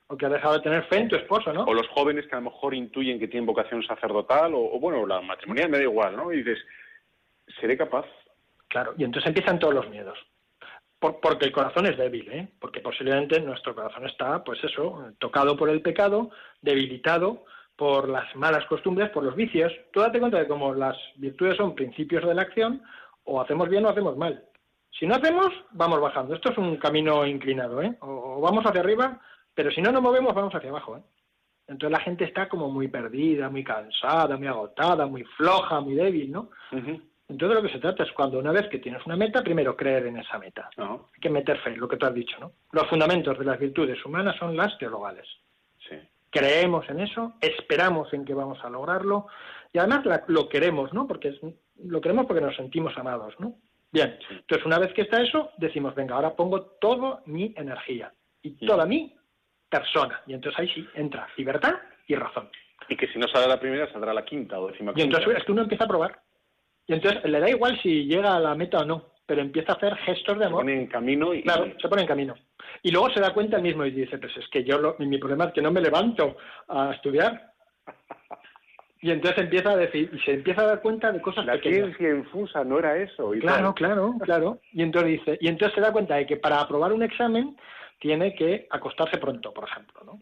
[0.07, 1.63] O que has dejado de tener fe en tu esposo, ¿no?
[1.63, 5.19] O los jóvenes que a lo mejor intuyen que tienen vocación sacerdotal, o, bueno, la
[5.21, 6.31] matrimonial me da igual, ¿no?
[6.31, 6.59] Y dices,
[7.59, 8.05] ¿seré capaz?
[8.67, 10.17] Claro, y entonces empiezan todos los miedos.
[10.99, 12.47] porque el corazón es débil, ¿eh?
[12.59, 18.65] Porque posiblemente nuestro corazón está, pues eso, tocado por el pecado, debilitado, por las malas
[18.65, 19.71] costumbres, por los vicios.
[19.91, 22.81] Tú date cuenta de cómo las virtudes son principios de la acción,
[23.25, 24.43] o hacemos bien o hacemos mal.
[24.97, 26.33] Si no hacemos, vamos bajando.
[26.33, 27.95] Esto es un camino inclinado, ¿eh?
[27.99, 29.19] O, vamos hacia arriba,
[29.53, 31.01] pero si no nos movemos, vamos hacia abajo, ¿eh?
[31.67, 36.31] Entonces la gente está como muy perdida, muy cansada, muy agotada, muy floja, muy débil,
[36.31, 36.51] ¿no?
[37.27, 40.07] Entonces lo que se trata es cuando una vez que tienes una meta, primero creer
[40.07, 40.69] en esa meta.
[40.77, 42.51] Hay que meter fe, lo que tú has dicho, ¿no?
[42.71, 45.27] Los fundamentos de las virtudes humanas son las teologales.
[45.89, 45.95] Sí
[46.35, 49.27] creemos en eso, esperamos en que vamos a lograrlo
[49.71, 51.07] y además lo queremos, ¿no?
[51.07, 51.33] Porque
[51.85, 53.55] lo queremos porque nos sentimos amados, ¿no?
[53.89, 58.11] Bien, entonces una vez que está eso, decimos, venga, ahora pongo toda mi energía
[58.41, 59.15] y toda mi
[59.69, 60.21] persona.
[60.27, 62.49] Y entonces ahí sí entra libertad y razón.
[62.89, 65.43] Y que si no sale la primera, saldrá la quinta o décima Y entonces es
[65.45, 66.19] que uno empieza a probar.
[66.87, 69.75] Y entonces le da igual si llega a la meta o no, pero empieza a
[69.75, 70.61] hacer gestos de amor.
[70.61, 71.41] Se pone en camino y...
[71.41, 72.35] Claro, se pone en camino.
[72.83, 75.45] Y luego se da cuenta el mismo y dice, pues es que yo, mi problema
[75.45, 77.51] es que no me levanto a estudiar.
[79.01, 82.09] Y entonces empieza a decir, y se empieza a dar cuenta de cosas La ciencia
[82.09, 83.33] infusa no era eso.
[83.39, 84.59] claro, claro, claro.
[84.71, 87.55] Y entonces dice, y entonces se da cuenta de que para aprobar un examen
[87.99, 90.19] tiene que acostarse pronto, por ejemplo, ¿no?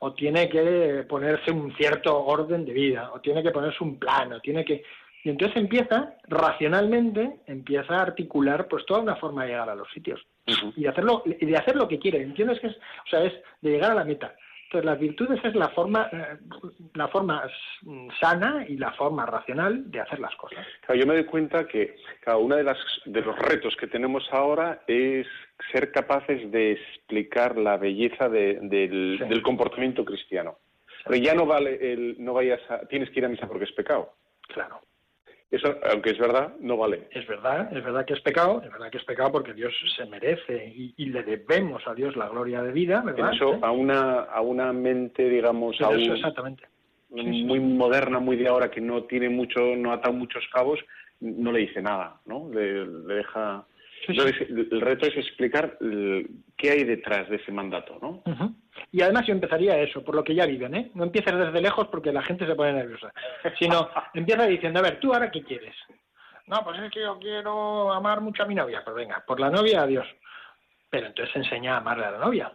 [0.00, 4.30] O tiene que ponerse un cierto orden de vida, o tiene que ponerse un plan,
[4.34, 4.84] o tiene que
[5.26, 9.90] y entonces empieza, racionalmente, empieza a articular pues toda una forma de llegar a los
[9.90, 10.24] sitios.
[10.76, 12.22] Y de hacerlo, y de hacer lo que quiere.
[12.22, 12.76] ¿Entiendes que es?
[12.76, 14.36] O sea, es de llegar a la meta.
[14.66, 16.38] Entonces, las virtudes es la forma, eh,
[16.94, 17.42] la forma
[18.20, 20.64] sana y la forma racional de hacer las cosas.
[20.82, 24.28] Claro, yo me doy cuenta que cada uno de, las, de los retos que tenemos
[24.30, 25.26] ahora es
[25.72, 30.58] ser capaces de explicar la belleza del, comportamiento cristiano.
[31.04, 33.72] Pero ya no vale el no vayas a, tienes que ir a misa porque es
[33.72, 34.12] pecado.
[34.54, 34.82] Claro.
[35.50, 37.08] Eso, aunque es verdad, no vale.
[37.12, 40.04] Es verdad, es verdad que es pecado, es verdad que es pecado porque Dios se
[40.06, 43.32] merece y, le debemos a Dios la gloria de vida, ¿verdad?
[43.32, 46.64] Eso a una a una mente, digamos, exactamente.
[47.10, 50.80] muy moderna, muy de ahora que no tiene mucho, no ata muchos cabos,
[51.20, 52.50] no le dice nada, ¿no?
[52.52, 52.84] Le,
[53.14, 53.64] deja.
[54.08, 55.78] El reto es explicar
[56.56, 58.22] qué hay detrás de ese mandato, ¿no?
[58.92, 60.90] Y además yo empezaría eso, por lo que ya viven, ¿eh?
[60.94, 63.12] No empieces desde lejos porque la gente se pone nerviosa,
[63.58, 65.74] sino empieza diciendo, a ver, ¿tú ahora qué quieres?
[66.46, 68.82] No, pues es que yo quiero amar mucho a mi novia.
[68.84, 70.06] Pues venga, por la novia, adiós.
[70.88, 72.52] Pero entonces enseña a amarle a la novia.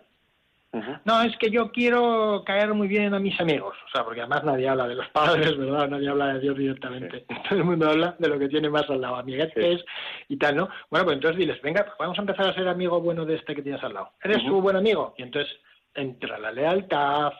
[1.03, 3.75] No, es que yo quiero caer muy bien a mis amigos.
[3.87, 5.89] O sea, porque además nadie habla de los padres, ¿verdad?
[5.89, 7.25] Nadie habla de Dios directamente.
[7.49, 9.83] Todo el mundo habla de lo que tiene más al lado, amiguetes
[10.29, 10.69] y tal, ¿no?
[10.89, 13.53] Bueno, pues entonces diles, venga, pues vamos a empezar a ser amigo bueno de este
[13.53, 14.11] que tienes al lado.
[14.23, 15.13] ¿Eres tu buen amigo?
[15.17, 15.53] Y entonces
[15.93, 17.33] entra la lealtad,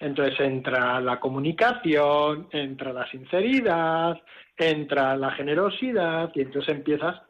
[0.00, 4.18] entonces entra la comunicación, entra la sinceridad,
[4.56, 7.20] entra la generosidad y entonces empiezas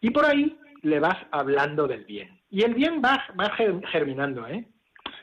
[0.00, 2.40] y por ahí le vas hablando del bien.
[2.50, 3.52] Y el bien va, va
[3.90, 4.66] germinando, ¿eh?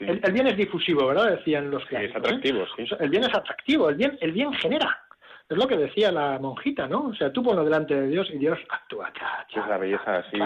[0.08, 1.38] El, bien es difusivo, ¿verdad?
[1.38, 2.86] Decían los que es atractivo, sí.
[3.00, 5.04] El bien es atractivo, el bien, el bien genera.
[5.50, 7.10] Es lo que decía la monjita, ¿no?
[7.10, 9.12] O sea, tú ponlo delante de Dios y Dios actúa.
[9.50, 10.40] es la belleza, sí.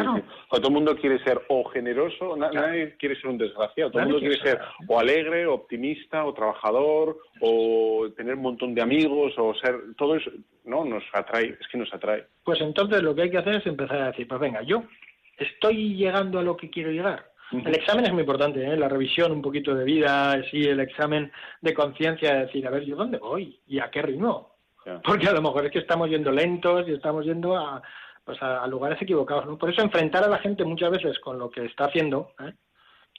[0.50, 3.92] todo el mundo quiere ser o generoso, nadie quiere ser un desgraciado.
[3.92, 8.74] Todo el mundo quiere ser o alegre, o optimista, o trabajador, o tener un montón
[8.74, 9.76] de amigos, o ser.
[9.98, 10.32] Todo eso,
[10.66, 12.26] no, nos atrae, es que nos atrae.
[12.44, 14.84] Pues entonces lo que hay que hacer es empezar a decir, pues venga, yo
[15.38, 17.32] estoy llegando a lo que quiero llegar.
[17.52, 18.76] El examen es muy importante, ¿eh?
[18.76, 21.32] la revisión un poquito de vida, sí, el examen
[21.62, 23.60] de conciencia, decir, a ver, ¿yo dónde voy?
[23.68, 24.56] ¿Y a qué ritmo?
[25.04, 27.82] Porque a lo mejor es que estamos yendo lentos y estamos yendo a,
[28.24, 29.46] pues a, lugares equivocados.
[29.46, 29.58] ¿no?
[29.58, 32.54] Por eso enfrentar a la gente muchas veces con lo que está haciendo, ¿eh?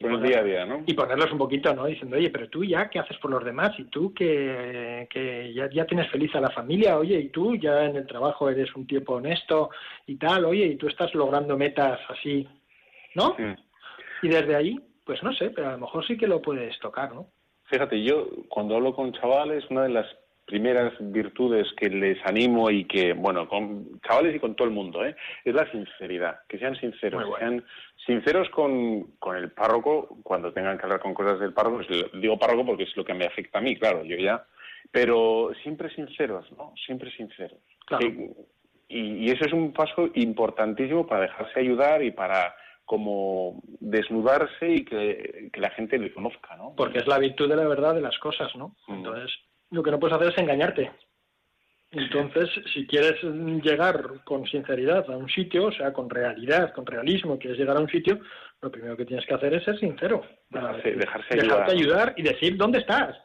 [0.00, 0.84] el día a día, ¿no?
[0.86, 1.86] Y ponerlos un poquito, ¿no?
[1.86, 3.72] Diciendo, oye, pero tú ya, ¿qué haces por los demás?
[3.78, 7.84] Y tú que, que ya, ya tienes feliz a la familia, oye, y tú ya
[7.84, 9.70] en el trabajo eres un tipo honesto
[10.06, 12.46] y tal, oye, y tú estás logrando metas así,
[13.16, 13.34] ¿no?
[14.22, 17.14] Y desde ahí, pues no sé, pero a lo mejor sí que lo puedes tocar,
[17.14, 17.28] ¿no?
[17.64, 20.06] Fíjate, yo cuando hablo con chavales, una de las
[20.48, 25.04] primeras virtudes que les animo y que, bueno, con chavales y con todo el mundo,
[25.04, 25.14] ¿eh?
[25.44, 27.62] es la sinceridad, que sean sinceros, sean
[28.06, 32.38] sinceros con, con, el párroco cuando tengan que hablar con cosas del párroco, pues, digo
[32.38, 34.42] párroco porque es lo que me afecta a mí, claro, yo ya,
[34.90, 36.72] pero siempre sinceros, ¿no?
[36.86, 37.58] Siempre sinceros.
[38.88, 42.54] y, eso es un paso importantísimo para dejarse ayudar y para
[42.88, 46.72] como desnudarse y que, la gente le conozca, ¿no?
[46.74, 48.76] Porque es la virtud de la verdad de las cosas, ¿no?
[48.86, 48.94] Mm.
[48.94, 49.30] Entonces,
[49.70, 50.90] lo que no puedes hacer es engañarte.
[51.90, 57.38] Entonces, si quieres llegar con sinceridad a un sitio, o sea, con realidad, con realismo,
[57.38, 58.20] quieres llegar a un sitio,
[58.62, 60.22] lo primero que tienes que hacer es ser sincero.
[60.48, 62.14] Dejarse, dejarse dejarte ayudar.
[62.16, 63.16] y decir dónde estás.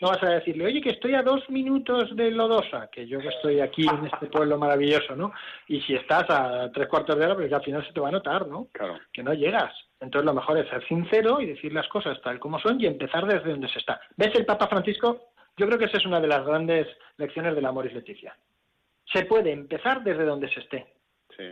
[0.00, 3.28] No vas a decirle, oye, que estoy a dos minutos de Lodosa, que yo que
[3.28, 5.32] estoy aquí en este pueblo maravilloso, ¿no?
[5.66, 8.12] Y si estás a tres cuartos de hora, pues al final se te va a
[8.12, 8.68] notar, ¿no?
[8.72, 8.98] Claro.
[9.12, 9.74] Que no llegas.
[10.00, 13.26] Entonces lo mejor es ser sincero y decir las cosas tal como son y empezar
[13.26, 14.00] desde donde se está.
[14.16, 15.32] ¿Ves el Papa Francisco?
[15.56, 16.86] Yo creo que esa es una de las grandes
[17.16, 18.36] lecciones del amor y Leticia.
[19.12, 20.86] Se puede empezar desde donde se esté.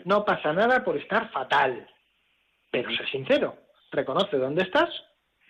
[0.05, 1.86] No pasa nada por estar fatal.
[2.70, 3.57] Pero sé sincero.
[3.90, 4.90] Reconoce dónde estás,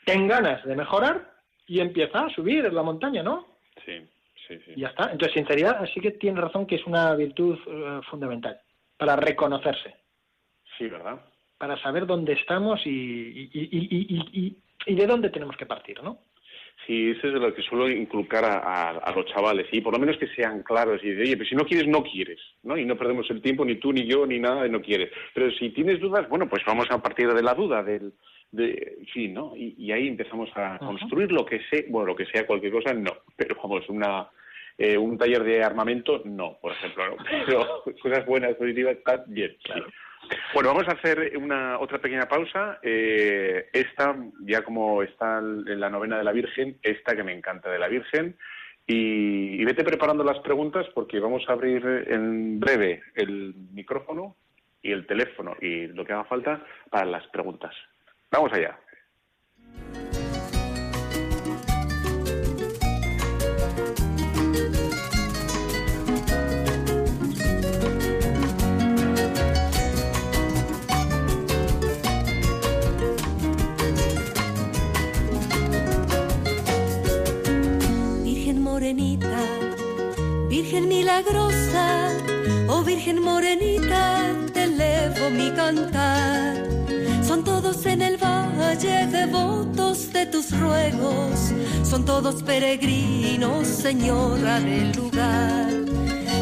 [0.04, 1.35] ten ganas de mejorar
[1.66, 3.46] y empieza a subir la montaña, ¿no?
[3.84, 4.00] Sí,
[4.46, 4.72] sí, sí.
[4.76, 5.10] Y ya está.
[5.10, 8.60] Entonces, sinceridad, sí que tiene razón que es una virtud eh, fundamental
[8.96, 9.94] para reconocerse.
[10.78, 11.20] Sí, ¿verdad?
[11.58, 14.56] Para saber dónde estamos y, y, y,
[14.86, 16.18] y de dónde tenemos que partir, ¿no?
[16.86, 20.28] Sí, eso es lo que suelo inculcar a, los chavales, y por lo menos que
[20.28, 22.76] sean claros y de, oye, pero si no quieres, no quieres, ¿no?
[22.76, 25.10] Y no perdemos el tiempo, ni tú, ni yo, ni nada, y no quieres.
[25.34, 28.12] Pero si tienes dudas, bueno, pues vamos a partir de la duda, del,
[28.52, 29.52] de, sí, ¿no?
[29.56, 33.12] Y, ahí empezamos a construir lo que sea, bueno, lo que sea, cualquier cosa, no,
[33.36, 34.28] pero vamos, una,
[34.78, 37.16] eh, un taller de armamento, no, por ejemplo, ¿no?
[37.46, 39.86] pero cosas buenas, positivas, está bien, claro.
[40.54, 42.80] Bueno, vamos a hacer una otra pequeña pausa.
[42.82, 47.70] Eh, esta, ya como está en la novena de la Virgen, esta que me encanta
[47.70, 48.36] de la Virgen.
[48.88, 54.36] Y, y, vete preparando las preguntas porque vamos a abrir en breve el micrófono
[54.82, 57.74] y el teléfono y lo que haga falta para las preguntas.
[58.36, 58.78] Vamos allá.
[80.50, 82.10] Virgen milagrosa,
[82.68, 86.75] oh Virgen morenita, te elevo mi cantar.
[87.36, 95.68] Son todos en el valle devotos de tus ruegos, son todos peregrinos, Señora del lugar.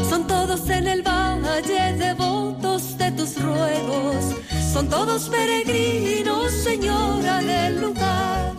[0.09, 4.35] Son todos en el valle devotos de tus ruegos,
[4.71, 8.53] son todos peregrinos, Señora del lugar.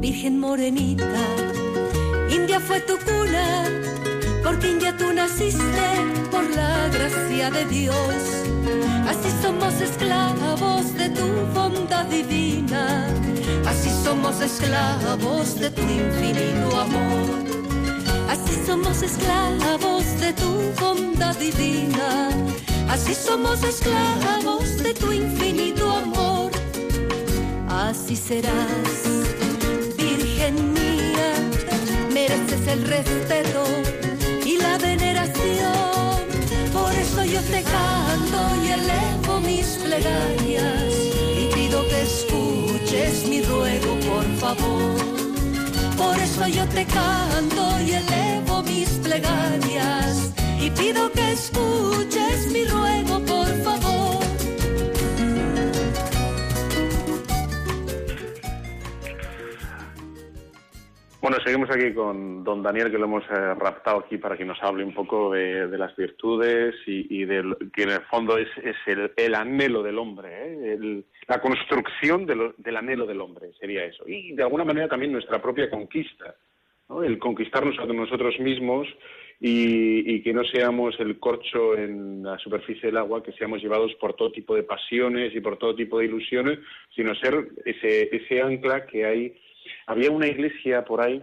[0.00, 1.12] Virgen morenita,
[2.30, 3.68] India fue tu cuna
[4.44, 5.86] porque India tú naciste
[6.30, 8.14] por la gracia de Dios.
[9.08, 13.06] Así somos esclavos de tu bondad divina,
[13.66, 17.42] así somos esclavos de tu infinito amor.
[18.28, 22.28] Así somos esclavos de tu bondad divina,
[22.90, 26.50] así somos esclavos de tu infinito amor.
[27.68, 29.00] Así serás,
[29.96, 31.28] Virgen mía,
[32.12, 34.03] mereces el respeto
[36.72, 40.94] Por eso yo te canto y elevo mis plegarias.
[41.38, 44.96] Y pido que escuches mi ruego, por favor.
[45.96, 50.32] Por eso yo te canto y elevo mis plegarias.
[50.60, 52.93] Y pido que escuches mi ruego,
[61.24, 64.62] Bueno, seguimos aquí con don Daniel, que lo hemos eh, raptado aquí para que nos
[64.62, 68.46] hable un poco de, las virtudes y, de que en el fondo es,
[68.86, 71.02] el, anhelo del hombre, ¿eh?
[71.26, 74.04] la construcción del anhelo del hombre, sería eso.
[74.06, 76.34] Y de alguna manera también nuestra propia conquista,
[77.02, 78.86] el conquistarnos a nosotros mismos
[79.40, 84.12] y, que no seamos el corcho en la superficie del agua, que seamos llevados por
[84.12, 86.58] todo tipo de pasiones y por todo tipo de ilusiones,
[86.94, 89.34] sino ser ese, ese ancla que hay
[89.86, 91.22] había una iglesia por ahí,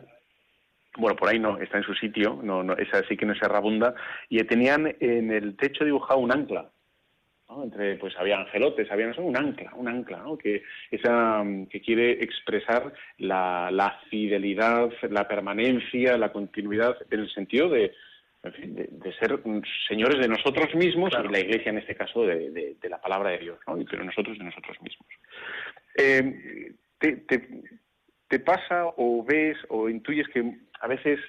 [0.98, 3.42] bueno, por ahí no, está en su sitio, no, no, esa sí que no es
[3.42, 3.96] errabunda,
[4.30, 6.70] y tenían en el techo dibujado un ancla.
[7.64, 10.38] entre pues había angelotes, había no sé, un ancla, un ancla, ¿no?
[10.38, 17.70] que esa que quiere expresar la, la fidelidad, la permanencia, la continuidad en el sentido
[17.70, 17.94] de,
[18.44, 19.40] de, ser
[19.88, 23.60] señores de nosotros mismos y la Iglesia en este caso de, la palabra de Dios,
[23.68, 23.78] ¿no?
[23.90, 25.08] pero nosotros de nosotros mismos.
[25.96, 27.48] Eh, te, te,
[28.40, 31.20] pasa o ves o intuyes que a veces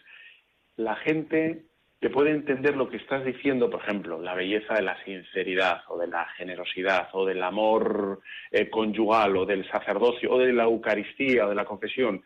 [0.76, 1.64] la gente
[2.00, 5.96] te puede entender lo que estás diciendo, por ejemplo, la belleza de la sinceridad o
[5.98, 11.46] de la generosidad o del amor eh, conyugal o del sacerdocio o de la Eucaristía
[11.46, 12.22] o de la confesión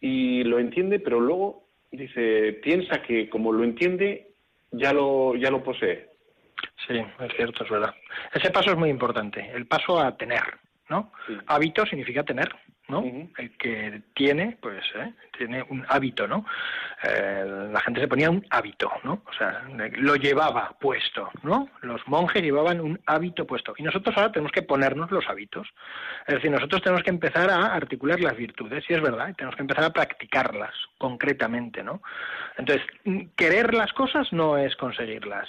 [0.00, 4.28] y lo entiende, pero luego dice, piensa que como lo entiende,
[4.70, 6.08] ya lo, ya lo posee.
[6.86, 7.94] Sí, es cierto, es verdad.
[8.32, 10.42] Ese paso es muy importante, el paso a tener,
[10.88, 11.12] ¿no?
[11.46, 12.54] Hábito significa tener.
[12.88, 13.04] ¿no?
[13.36, 15.12] El que tiene, pues, ¿eh?
[15.36, 16.46] tiene un hábito, ¿no?
[17.04, 19.22] Eh, la gente se ponía un hábito, ¿no?
[19.26, 19.62] O sea,
[19.98, 21.68] lo llevaba puesto, ¿no?
[21.82, 23.74] Los monjes llevaban un hábito puesto.
[23.76, 25.68] Y nosotros ahora tenemos que ponernos los hábitos.
[26.26, 29.54] Es decir, nosotros tenemos que empezar a articular las virtudes, y es verdad, y tenemos
[29.54, 32.00] que empezar a practicarlas concretamente, ¿no?
[32.56, 32.86] Entonces,
[33.36, 35.48] querer las cosas no es conseguirlas.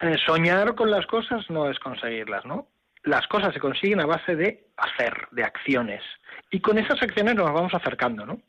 [0.00, 2.68] Eh, soñar con las cosas no es conseguirlas, ¿no?
[3.04, 6.02] Las cosas se consiguen a base de hacer, de acciones.
[6.50, 8.40] Y con esas acciones nos vamos acercando, ¿no?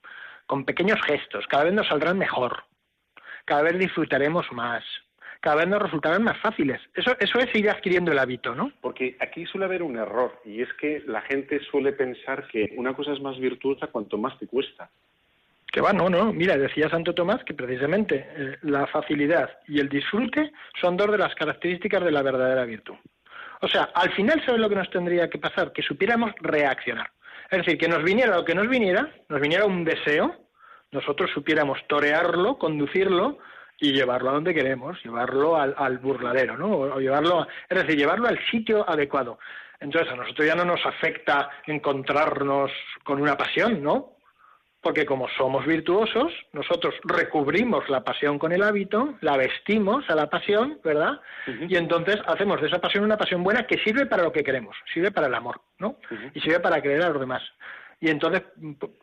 [0.46, 2.64] Con pequeños gestos, cada vez nos saldrán mejor,
[3.46, 4.84] cada vez disfrutaremos más,
[5.40, 6.82] cada vez nos resultarán más fáciles.
[6.94, 8.72] Eso, eso es ir adquiriendo el hábito, ¿no?
[8.82, 12.94] Porque aquí suele haber un error, y es que la gente suele pensar que una
[12.94, 14.90] cosa es más virtuosa cuanto más te cuesta.
[15.72, 16.34] Que va, no, no.
[16.34, 21.18] Mira, decía Santo Tomás que precisamente eh, la facilidad y el disfrute son dos de
[21.18, 22.96] las características de la verdadera virtud.
[23.62, 25.72] O sea, al final, ¿sabes lo que nos tendría que pasar?
[25.72, 27.12] Que supiéramos reaccionar.
[27.50, 30.36] Es decir, que nos viniera lo que nos viniera, nos viniera un deseo,
[30.92, 33.38] nosotros supiéramos torearlo, conducirlo
[33.80, 36.72] y llevarlo a donde queremos, llevarlo al, burladero, ¿no?
[36.72, 39.40] O llevarlo, es decir, llevarlo al sitio adecuado.
[39.80, 42.72] Entonces, a nosotros ya no nos afecta encontrarnos
[43.04, 44.18] con una pasión, ¿no?
[44.82, 50.30] Porque como somos virtuosos, nosotros recubrimos la pasión con el hábito, la vestimos a la
[50.30, 51.20] pasión, ¿verdad?
[51.70, 54.76] Y entonces hacemos de esa pasión una pasión buena que sirve para lo que queremos,
[54.92, 55.98] sirve para el amor, ¿no?
[56.34, 57.44] Y sirve para querer a los demás.
[58.04, 58.42] Y entonces,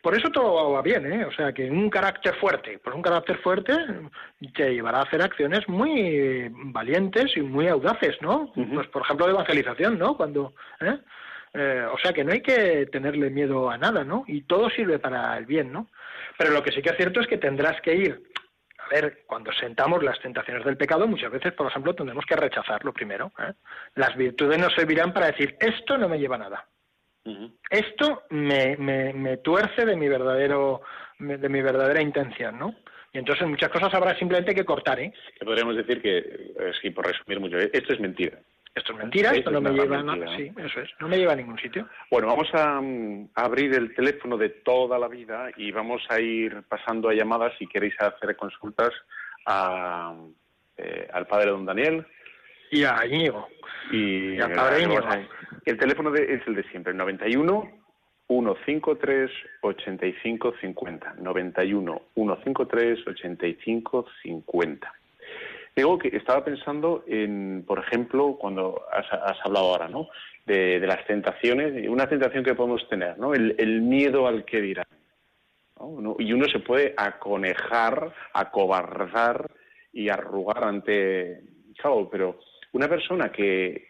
[0.02, 1.24] por eso todo va bien, ¿eh?
[1.24, 3.72] O sea, que un carácter fuerte, pues un carácter fuerte
[4.52, 8.52] te llevará a hacer acciones muy valientes y muy audaces, ¿no?
[8.52, 10.16] Pues, por ejemplo, de evangelización, ¿no?
[10.16, 10.98] Cuando, ¿eh?
[11.54, 14.24] Eh, o sea que no hay que tenerle miedo a nada, ¿no?
[14.26, 15.88] Y todo sirve para el bien, ¿no?
[16.36, 18.22] Pero lo que sí que es cierto es que tendrás que ir.
[18.78, 22.92] A ver, cuando sentamos las tentaciones del pecado, muchas veces, por ejemplo, tendremos que rechazarlo
[22.92, 23.32] primero.
[23.38, 23.52] ¿eh?
[23.96, 26.66] Las virtudes nos servirán para decir, esto no me lleva a nada.
[27.68, 30.80] Esto me, me, tuerce de mi verdadero
[31.18, 32.74] de mi verdadera intención, ¿no?
[33.12, 35.12] Y entonces muchas cosas habrá simplemente que cortar, ¿eh?
[35.38, 38.38] Que podríamos decir que, sí, por resumir mucho, esto es mentira
[38.74, 41.36] esto es mentira, esto no me lleva a sí, eso es, no me lleva a
[41.36, 41.88] ningún sitio.
[42.10, 46.62] Bueno, vamos a, mm, abrir el teléfono de toda la vida y vamos a ir
[46.68, 48.90] pasando a llamadas si queréis hacer consultas
[49.46, 50.14] a,
[50.76, 52.06] eh, al padre don Daniel.
[52.70, 53.48] Y a Íñigo.
[53.90, 55.02] Y, al padre Íñigo.
[55.64, 57.78] El teléfono es el de siempre, 91
[58.28, 59.30] 153
[59.62, 61.14] 85 50.
[61.18, 64.92] 91 153 85 50.
[65.78, 70.08] Digo que estaba pensando en, por ejemplo, cuando has, hablado ahora, ¿no?
[70.44, 73.32] De, las tentaciones, una tentación que podemos tener, ¿no?
[73.32, 74.88] El, miedo al que dirán.
[76.18, 79.48] Y uno se puede aconejar, acobardar
[79.92, 81.42] y arrugar ante.
[81.76, 82.40] Claro, pero
[82.72, 83.86] una persona que,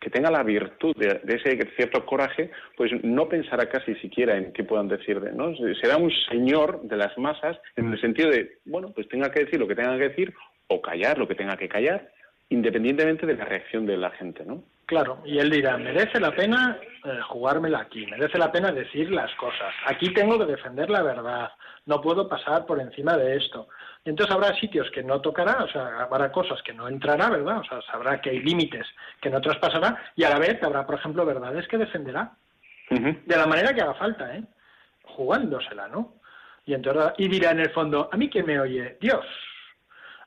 [0.00, 4.64] que tenga la virtud de, ese cierto coraje, pues no pensará casi siquiera en qué
[4.64, 5.54] puedan decir de, ¿no?
[5.80, 9.60] Será un señor de las masas en el sentido de, bueno, pues tenga que decir
[9.60, 10.34] lo que tenga que decir
[10.68, 12.10] o callar lo que tenga que callar,
[12.48, 14.62] independientemente de la reacción de la gente, ¿no?
[14.86, 19.30] Claro, y él dirá, merece la pena eh, jugármela aquí, merece la pena decir las
[19.34, 19.74] cosas.
[19.84, 21.50] Aquí tengo que defender la verdad,
[21.84, 23.68] no puedo pasar por encima de esto.
[24.04, 27.58] Y entonces habrá sitios que no tocará, o sea, habrá cosas que no entrará, ¿verdad?
[27.58, 28.86] O sea, sabrá que hay límites
[29.20, 32.32] que no traspasará y a la vez habrá, por ejemplo, verdades que defenderá.
[32.88, 34.42] De la manera que haga falta, ¿eh?
[35.02, 36.14] Jugándosela, ¿no?
[36.64, 38.96] Y entonces, y dirá en el fondo, ¿a mí quién me oye?
[39.02, 39.26] Dios.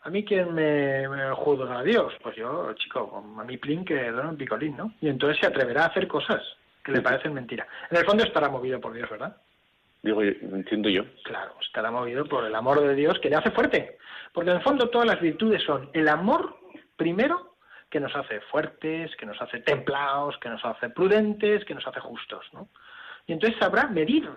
[0.04, 2.14] ¿A mí quién me, juzga a Dios?
[2.24, 4.94] Pues yo, chico, a mi plin que da un picolín, ¿no?
[5.00, 6.42] Y entonces se atreverá a hacer cosas
[6.84, 7.68] que le parecen mentira.
[7.90, 9.38] En el fondo estará movido por Dios, ¿verdad?
[10.02, 11.04] Digo, entiendo yo.
[11.24, 14.00] Claro, estará movido por el amor de Dios que le hace fuerte.
[14.34, 16.58] Porque en el fondo todas las virtudes son el amor,
[16.96, 17.56] primero,
[17.92, 22.00] que nos hace fuertes, que nos hace templados, que nos hace prudentes, que nos hace
[22.00, 22.70] justos, ¿no?
[23.28, 24.28] Y entonces sabrá medir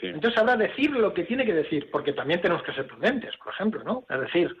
[0.00, 3.52] entonces habrá decir lo que tiene que decir, porque también tenemos que ser prudentes, por
[3.52, 4.04] ejemplo, ¿no?
[4.08, 4.56] Es decir,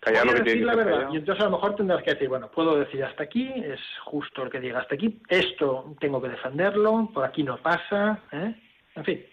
[0.00, 0.92] callar lo que decir tiene la verdad.
[0.92, 1.14] callado.
[1.14, 4.42] Y entonces a lo mejor tendrás que decir, bueno, puedo decir hasta aquí, es justo
[4.42, 8.54] el que diga hasta aquí, esto tengo que defenderlo, por aquí no pasa, ¿eh?
[8.96, 9.24] En fin.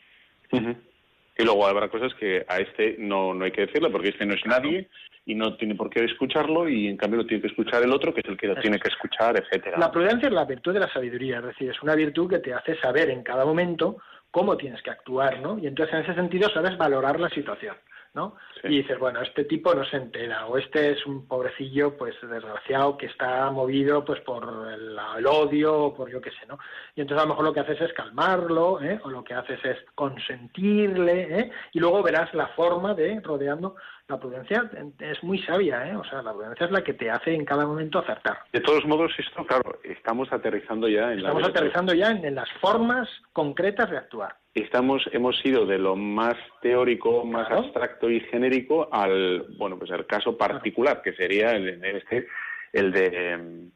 [1.39, 4.33] Y luego habrá cosas que a este no, no hay que decirle porque este no
[4.33, 4.89] es nadie
[5.25, 8.13] y no tiene por qué escucharlo y en cambio lo tiene que escuchar el otro
[8.13, 9.77] que es el que lo Eso tiene que escuchar, etcétera.
[9.77, 12.53] La prudencia es la virtud de la sabiduría, es decir, es una virtud que te
[12.53, 13.97] hace saber en cada momento
[14.37, 15.57] cómo tienes que actuar, ¿no?
[15.57, 17.75] Y entonces en ese sentido sabes valorar la situación,
[18.13, 18.35] ¿no?
[18.61, 18.67] Sí.
[18.67, 22.99] Y dices, bueno, este tipo no se entera, o este es un pobrecillo, pues desgraciado,
[22.99, 26.59] que está movido pues por el, el odio, o por yo qué sé, ¿no?
[26.95, 28.99] Y entonces a lo mejor lo que haces es calmarlo, ¿eh?
[29.03, 31.51] O lo que haces es consentirle, ¿eh?
[31.73, 33.75] Y luego verás la forma de rodeando
[34.09, 35.95] la prudencia, es muy sabia, ¿eh?
[35.95, 38.37] O sea, la prudencia es la que te hace en cada momento acertar.
[38.53, 41.49] De todos modos, esto, claro, estamos aterrizando ya en la Estamos vida.
[41.49, 44.35] aterrizando ya en, en las formas concretas de actuar.
[44.53, 47.63] Estamos, hemos ido de lo más teórico, más Claro.
[47.63, 52.27] abstracto y genérico al, bueno, pues al caso particular, que sería el, este,
[52.73, 53.67] el de,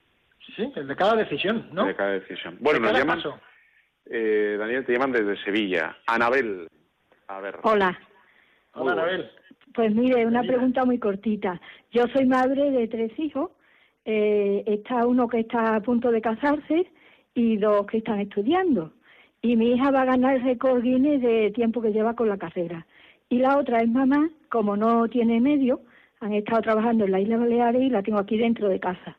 [0.56, 1.86] Sí, el de cada decisión, ¿no?
[1.86, 2.58] de cada decisión.
[2.62, 3.40] Bueno, De nos llaman, paso.
[4.06, 5.98] eh, Daniel, te llaman desde Sevilla.
[6.08, 6.68] Anabel,
[7.28, 7.60] a ver.
[7.64, 8.00] Hola.
[8.74, 9.30] Hola, Anabel.
[9.74, 11.62] Pues mire, una pregunta muy cortita.
[11.92, 13.52] Yo soy madre de tres hijos.
[14.06, 16.88] Eh, está uno que está a punto de casarse
[17.34, 18.92] y dos que están estudiando.
[19.42, 22.38] Y mi hija va a ganar el récord Guinness de tiempo que lleva con la
[22.38, 22.86] carrera.
[23.30, 25.82] Y la otra es mamá, como no tiene medio,
[26.20, 29.18] han estado trabajando en la Isla Baleares y la tengo aquí dentro de casa.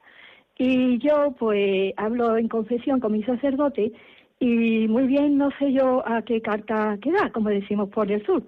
[0.59, 3.93] Y yo, pues, hablo en confesión con mi sacerdote
[4.39, 8.43] y muy bien no sé yo a qué carta quedar, como decimos por el sur.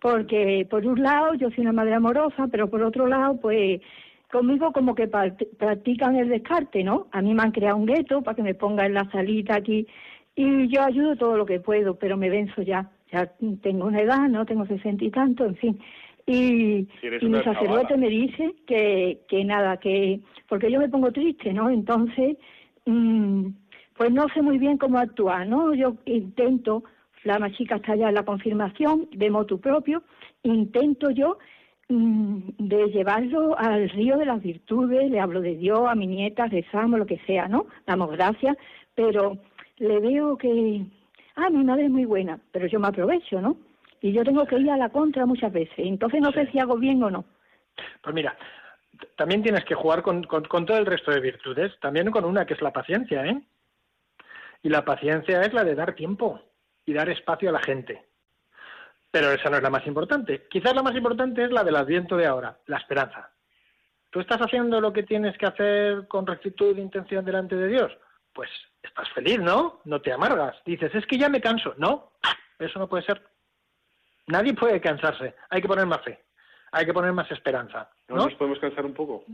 [0.00, 3.80] Porque, por un lado, yo soy una madre amorosa, pero por otro lado, pues,
[4.30, 7.08] conmigo como que practican el descarte, ¿no?
[7.12, 9.86] A mí me han creado un gueto para que me ponga en la salita aquí
[10.36, 12.90] y yo ayudo todo lo que puedo, pero me venzo ya.
[13.12, 13.26] Ya
[13.62, 14.46] tengo una edad, ¿no?
[14.46, 15.80] Tengo sesenta y tanto, en fin.
[16.26, 21.52] Y, y mi sacerdote me dice que, que nada, que porque yo me pongo triste,
[21.52, 21.68] ¿no?
[21.68, 22.36] Entonces,
[22.86, 23.46] mm,
[23.96, 25.74] pues no sé muy bien cómo actuar, ¿no?
[25.74, 26.84] Yo intento,
[27.24, 30.02] la más chica está ya en la confirmación, de motu propio,
[30.42, 31.38] intento yo
[31.88, 36.46] mm, de llevarlo al río de las virtudes, le hablo de Dios, a mi nieta,
[36.46, 37.66] rezamos, lo que sea, ¿no?
[37.86, 38.56] Damos gracias,
[38.94, 39.36] pero
[39.78, 40.84] le veo que,
[41.36, 43.56] ah, mi madre es muy buena, pero yo me aprovecho, ¿no?
[44.02, 46.76] Y yo tengo que ir a la contra muchas veces, entonces no sé si hago
[46.76, 47.24] bien o no.
[48.02, 48.34] Pues mira,
[49.16, 52.46] también tienes que jugar con, con- con todo el resto de virtudes, también con una
[52.46, 53.40] que es la paciencia, ¿eh?
[54.62, 56.40] Y la paciencia es la de dar tiempo
[56.90, 58.04] y dar espacio a la gente.
[59.12, 60.48] Pero esa no es la más importante.
[60.50, 63.30] Quizás la más importante es la del adviento de ahora, la esperanza.
[64.10, 67.92] ¿Tú estás haciendo lo que tienes que hacer con rectitud de intención delante de Dios?
[68.32, 68.50] Pues
[68.82, 69.80] estás feliz, ¿no?
[69.84, 70.56] No te amargas.
[70.64, 71.74] Dices, es que ya me canso.
[71.76, 72.10] No,
[72.58, 73.22] eso no puede ser.
[74.26, 75.36] Nadie puede cansarse.
[75.48, 76.24] Hay que poner más fe.
[76.72, 77.88] Hay que poner más esperanza.
[78.08, 78.24] ¿No ¿no?
[78.24, 79.24] nos podemos cansar un poco?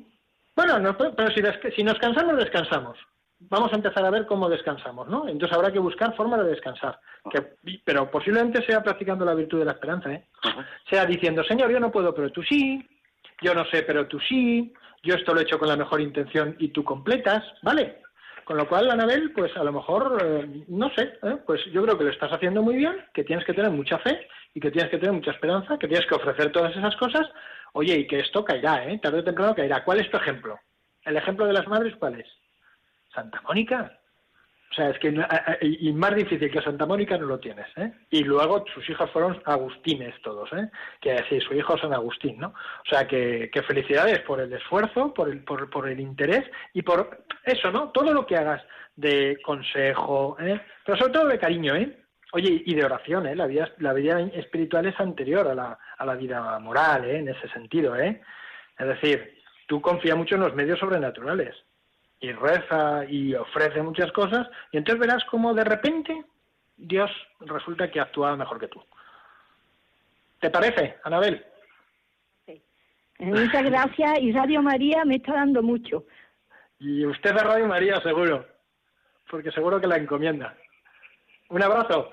[0.55, 1.31] Bueno, no, pero
[1.75, 2.99] si nos cansamos, descansamos.
[3.39, 5.29] Vamos a empezar a ver cómo descansamos, ¿no?
[5.29, 6.99] Entonces habrá que buscar formas de descansar.
[7.31, 10.27] Que- pero posiblemente sea practicando la virtud de la esperanza, ¿eh?
[10.89, 12.87] Sea diciendo, Señor, yo no puedo, pero tú sí.
[13.43, 14.73] Yo no sé, pero tú sí.
[15.03, 18.01] Yo esto lo he hecho con la mejor intención y tú completas, ¿vale?
[18.45, 21.37] Con lo cual, Anabel, pues a lo mejor, eh, no sé, ¿eh?
[21.45, 24.27] pues yo creo que lo estás haciendo muy bien, que tienes que tener mucha fe
[24.55, 27.29] y que tienes que tener mucha esperanza, que tienes que ofrecer todas esas cosas.
[27.75, 28.99] Oye, y que esto caerá, ¿eh?
[29.03, 29.85] Tarde o temprano caerá.
[29.85, 30.59] ¿Cuál es tu ejemplo?
[31.05, 32.27] ¿El ejemplo de las madres cuál es?
[33.17, 33.99] Santa Mónica.
[34.69, 37.67] O sea, es que a- a- y más difícil que Santa Mónica no lo tienes,
[37.77, 37.93] ¿eh?
[38.11, 40.69] Y luego sus hijos fueron agustines todos, ¿eh?
[41.01, 42.49] Que sí, su hijo San Agustín, ¿no?
[42.49, 46.45] O sea, que, felicidades por el esfuerzo, por el, por, por el interés
[46.75, 47.91] y por eso, ¿no?
[47.91, 48.63] Todo lo que hagas
[48.97, 50.61] de consejo, ¿eh?
[50.85, 51.97] Pero sobre todo de cariño, ¿eh?
[52.33, 53.37] Oye, y de oración, ¿eh?
[53.37, 57.19] La vida, la vida espiritual es anterior a la, a la vida moral, ¿eh?
[57.19, 58.21] En ese sentido, ¿eh?
[58.79, 61.55] Es decir, tú confías mucho en los medios sobrenaturales
[62.21, 66.25] y reza y ofrece muchas cosas y entonces verás cómo de repente
[66.77, 67.11] Dios
[67.41, 68.83] resulta que actúa mejor que tú.
[70.41, 71.45] ¿Te parece, Anabel?
[72.47, 72.61] Eh,
[73.19, 76.05] Muchas gracias y Radio María me está dando mucho.
[76.79, 78.47] Y usted de Radio María seguro,
[79.31, 80.55] porque seguro que la encomienda.
[81.49, 82.11] Un abrazo.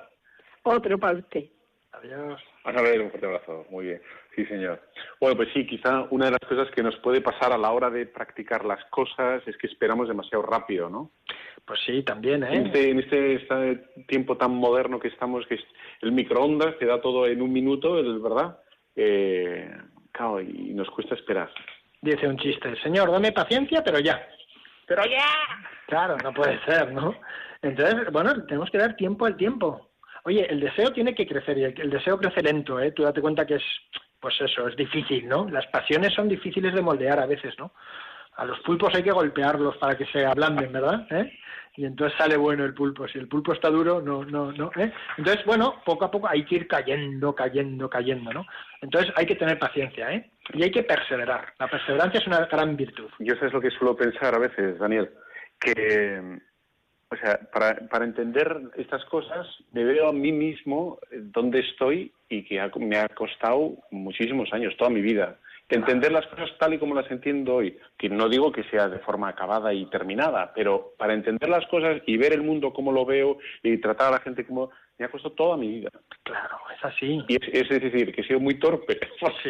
[0.63, 1.45] Otro para usted.
[1.91, 2.41] Adiós.
[2.63, 3.65] Vas a ver, un fuerte abrazo.
[3.69, 4.01] Muy bien.
[4.35, 4.81] Sí, señor.
[5.19, 7.91] Bueno, pues sí, quizá una de las cosas que nos puede pasar a la hora
[7.91, 11.11] de practicar las cosas es que esperamos demasiado rápido, ¿no?
[11.65, 12.63] Pues sí, también, En ¿eh?
[12.65, 13.75] este, en este, este
[14.07, 15.63] tiempo tan moderno que estamos, que es
[16.01, 18.59] el microondas te da todo en un minuto, es verdad.
[18.95, 19.71] Eh,
[20.11, 21.51] claro, y nos cuesta esperar.
[22.01, 24.27] Dice un chiste, señor, dame paciencia, pero ya.
[24.87, 25.27] Pero ya.
[25.87, 27.15] Claro, no puede ser, ¿no?
[27.61, 29.91] Entonces, bueno, tenemos que dar tiempo al tiempo.
[30.25, 32.91] Oye, el deseo tiene que crecer y el, el deseo crece lento, ¿eh?
[32.91, 33.63] Tú date cuenta que es
[34.23, 35.49] pues eso, es difícil, ¿no?
[35.49, 37.73] Las pasiones son difíciles de moldear a veces, ¿no?
[38.37, 41.05] A los pulpos hay que golpearlos para que se ablanden, ¿verdad?
[41.11, 41.29] ¿Eh?
[41.75, 43.05] Y entonces sale bueno el pulpo.
[43.05, 44.71] Si el pulpo está duro, no, no, no.
[44.77, 44.93] ¿eh?
[45.17, 48.45] Entonces, bueno, poco a poco hay que ir cayendo, cayendo, cayendo, ¿no?
[48.81, 50.31] Entonces hay que tener paciencia, ¿eh?
[50.53, 51.53] Y hay que perseverar.
[51.59, 53.09] La perseverancia es una gran virtud.
[53.19, 55.09] Yo sé lo que suelo pensar a veces, Daniel,
[55.59, 56.39] que
[57.13, 62.11] o sea, para, para entender estas cosas me veo a mí mismo eh, dónde estoy
[62.37, 65.37] y que me ha costado muchísimos años, toda mi vida.
[65.69, 68.99] Entender las cosas tal y como las entiendo hoy, que no digo que sea de
[68.99, 73.05] forma acabada y terminada, pero para entender las cosas y ver el mundo como lo
[73.05, 74.69] veo y tratar a la gente como
[74.99, 75.89] me ha costado toda mi vida.
[76.23, 77.23] Claro, es así.
[77.27, 78.99] Y es, es decir, que he sido muy torpe.
[79.41, 79.49] Sí,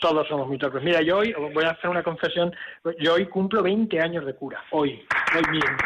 [0.00, 0.82] todos somos muy torpes.
[0.82, 2.52] Mira, yo hoy voy a hacer una confesión.
[2.98, 4.60] Yo hoy cumplo 20 años de cura.
[4.70, 5.04] Hoy,
[5.36, 5.76] hoy mismo.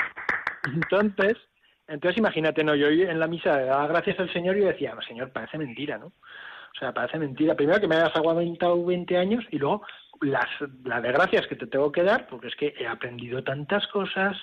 [0.73, 1.37] Entonces,
[1.89, 5.59] entonces imagínate, no, yo en la misa daba gracias al Señor y decía, Señor, parece
[5.59, 6.07] mentira, ¿no?
[6.07, 7.55] O sea, parece mentira.
[7.55, 9.87] Primero que me hayas aguantado 20 años y luego
[10.21, 10.47] las,
[10.85, 14.37] las desgracias que te tengo que dar, porque es que he aprendido tantas cosas.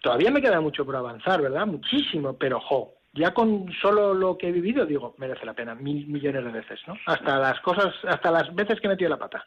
[0.00, 1.66] Todavía me queda mucho por avanzar, ¿verdad?
[1.66, 6.06] Muchísimo, pero jo, ya con solo lo que he vivido, digo, merece la pena, mil
[6.06, 6.96] millones de veces, ¿no?
[7.06, 9.44] Hasta las cosas, hasta las veces que he metido la pata.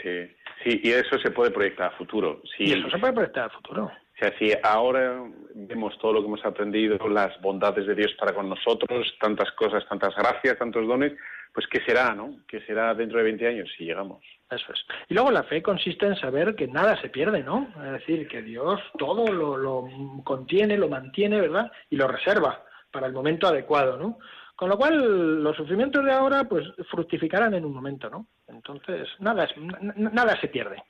[0.00, 0.28] Sí,
[0.64, 2.40] sí, y eso se puede proyectar a futuro.
[2.56, 2.64] Sí.
[2.64, 3.90] Y eso se puede proyectar a futuro
[4.20, 5.22] sea, si ahora
[5.54, 9.86] vemos todo lo que hemos aprendido, las bondades de Dios para con nosotros, tantas cosas,
[9.88, 11.12] tantas gracias, tantos dones,
[11.52, 12.36] pues ¿qué será, no?
[12.46, 14.22] ¿Qué será dentro de 20 años si llegamos?
[14.50, 14.80] Eso es.
[15.08, 17.72] Y luego la fe consiste en saber que nada se pierde, ¿no?
[17.84, 19.88] Es decir, que Dios todo lo
[20.22, 21.70] contiene, lo mantiene, ¿verdad?
[21.88, 24.18] Y lo reserva para el momento adecuado, ¿no?
[24.54, 28.26] Con lo cual, los sufrimientos de ahora, pues, fructificarán en un momento, ¿no?
[28.46, 30.82] Entonces, nada, es, nada se pierde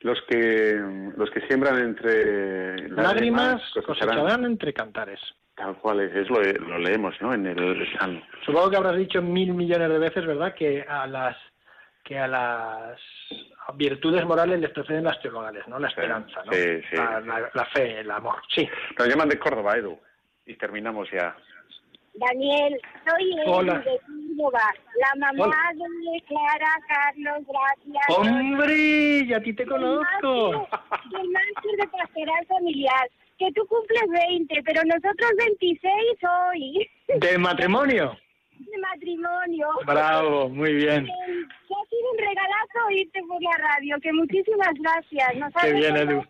[0.00, 0.80] los que
[1.16, 5.20] los que siembran entre lágrimas, cosecharán entre cantares.
[5.54, 7.34] Tal cual es, lo, lo, leemos, ¿no?
[7.34, 8.22] En el Salmo.
[8.46, 10.54] Supongo que habrás dicho mil millones de veces, ¿verdad?
[10.54, 11.36] Que a las
[12.02, 12.98] que a las
[13.74, 15.78] virtudes morales les preceden las teologales, ¿no?
[15.78, 16.52] La esperanza, ¿no?
[16.52, 16.96] Sí, sí.
[16.96, 18.68] La, fe, el amor, sí.
[18.98, 19.98] Nos llaman de Córdoba, Edu,
[20.46, 21.36] y terminamos ya.
[22.20, 23.98] Daniel, soy Edu de
[24.36, 28.18] Córdoba, la mamá de Clara Carlos, gracias.
[28.18, 29.24] ¡Hombre!
[29.26, 30.68] Y a ti te conozco.
[31.18, 33.10] El máster de pastoral familiar.
[33.38, 35.90] Que tú cumples 20, pero nosotros 26
[36.52, 36.90] hoy.
[37.08, 38.14] ¿De matrimonio?
[38.60, 39.68] De matrimonio.
[39.86, 41.06] Bravo, muy bien.
[41.06, 45.36] Que ha sido un regalazo irte por la radio, que muchísimas gracias.
[45.36, 46.22] Nos Qué bien, Edu.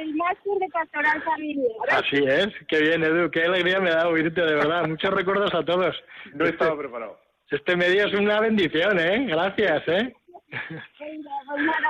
[0.00, 1.72] El máster de pastoral familiar.
[1.90, 3.30] Así es, qué bien, Edu.
[3.30, 4.88] Qué alegría me da oírte, de verdad.
[4.88, 5.94] Muchos recuerdos a todos.
[6.32, 7.18] No estaba preparado.
[7.50, 9.26] Este medio es una bendición, ¿eh?
[9.26, 10.14] Gracias, ¿eh?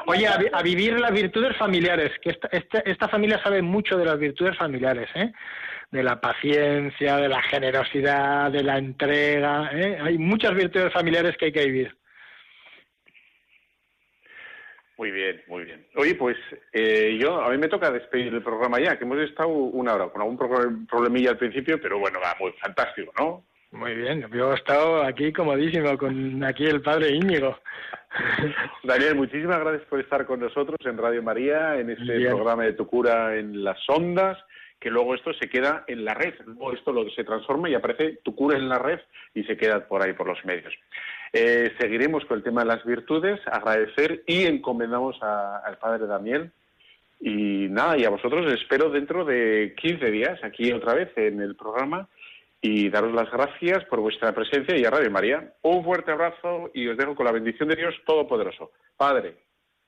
[0.07, 4.57] Oye, a, vivir las virtudes familiares, que esta, esta, familia sabe mucho de las virtudes
[4.57, 5.33] familiares, ¿eh?
[5.91, 9.71] De la paciencia, de la generosidad, de la entrega.
[9.73, 9.99] ¿eh?
[10.01, 11.97] Hay muchas virtudes familiares que hay que vivir.
[14.97, 15.87] Muy bien, muy bien.
[15.97, 16.37] Oye, pues
[16.73, 20.09] eh, yo, a mí me toca despedir el programa ya, que hemos estado una hora
[20.11, 23.45] con algún problemilla al principio, pero bueno, va muy fantástico, ¿no?
[23.73, 27.57] Muy bien, yo he estado aquí comodísimo con aquí el padre Íñigo.
[28.83, 32.87] Daniel, muchísimas gracias por estar con nosotros en Radio María, en este programa de Tu
[32.87, 34.37] Cura en las Ondas,
[34.81, 38.19] que luego esto se queda en la red, luego esto lo se transforma y aparece
[38.23, 38.99] Tu Cura en la red
[39.35, 40.73] y se queda por ahí por los medios.
[41.33, 46.51] Eh, seguiremos con el tema de las virtudes, agradecer y encomendamos al padre Daniel.
[47.21, 51.55] Y nada, y a vosotros espero dentro de 15 días aquí otra vez en el
[51.55, 52.09] programa
[52.63, 55.53] y daros las gracias por vuestra presencia y a Radio María.
[55.63, 58.73] Un fuerte abrazo y os dejo con la bendición de Dios Todopoderoso.
[58.97, 59.37] Padre,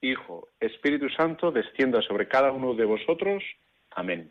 [0.02, 3.42] Hijo, Espíritu Santo, descienda sobre cada uno de vosotros.
[3.92, 4.30] Amén.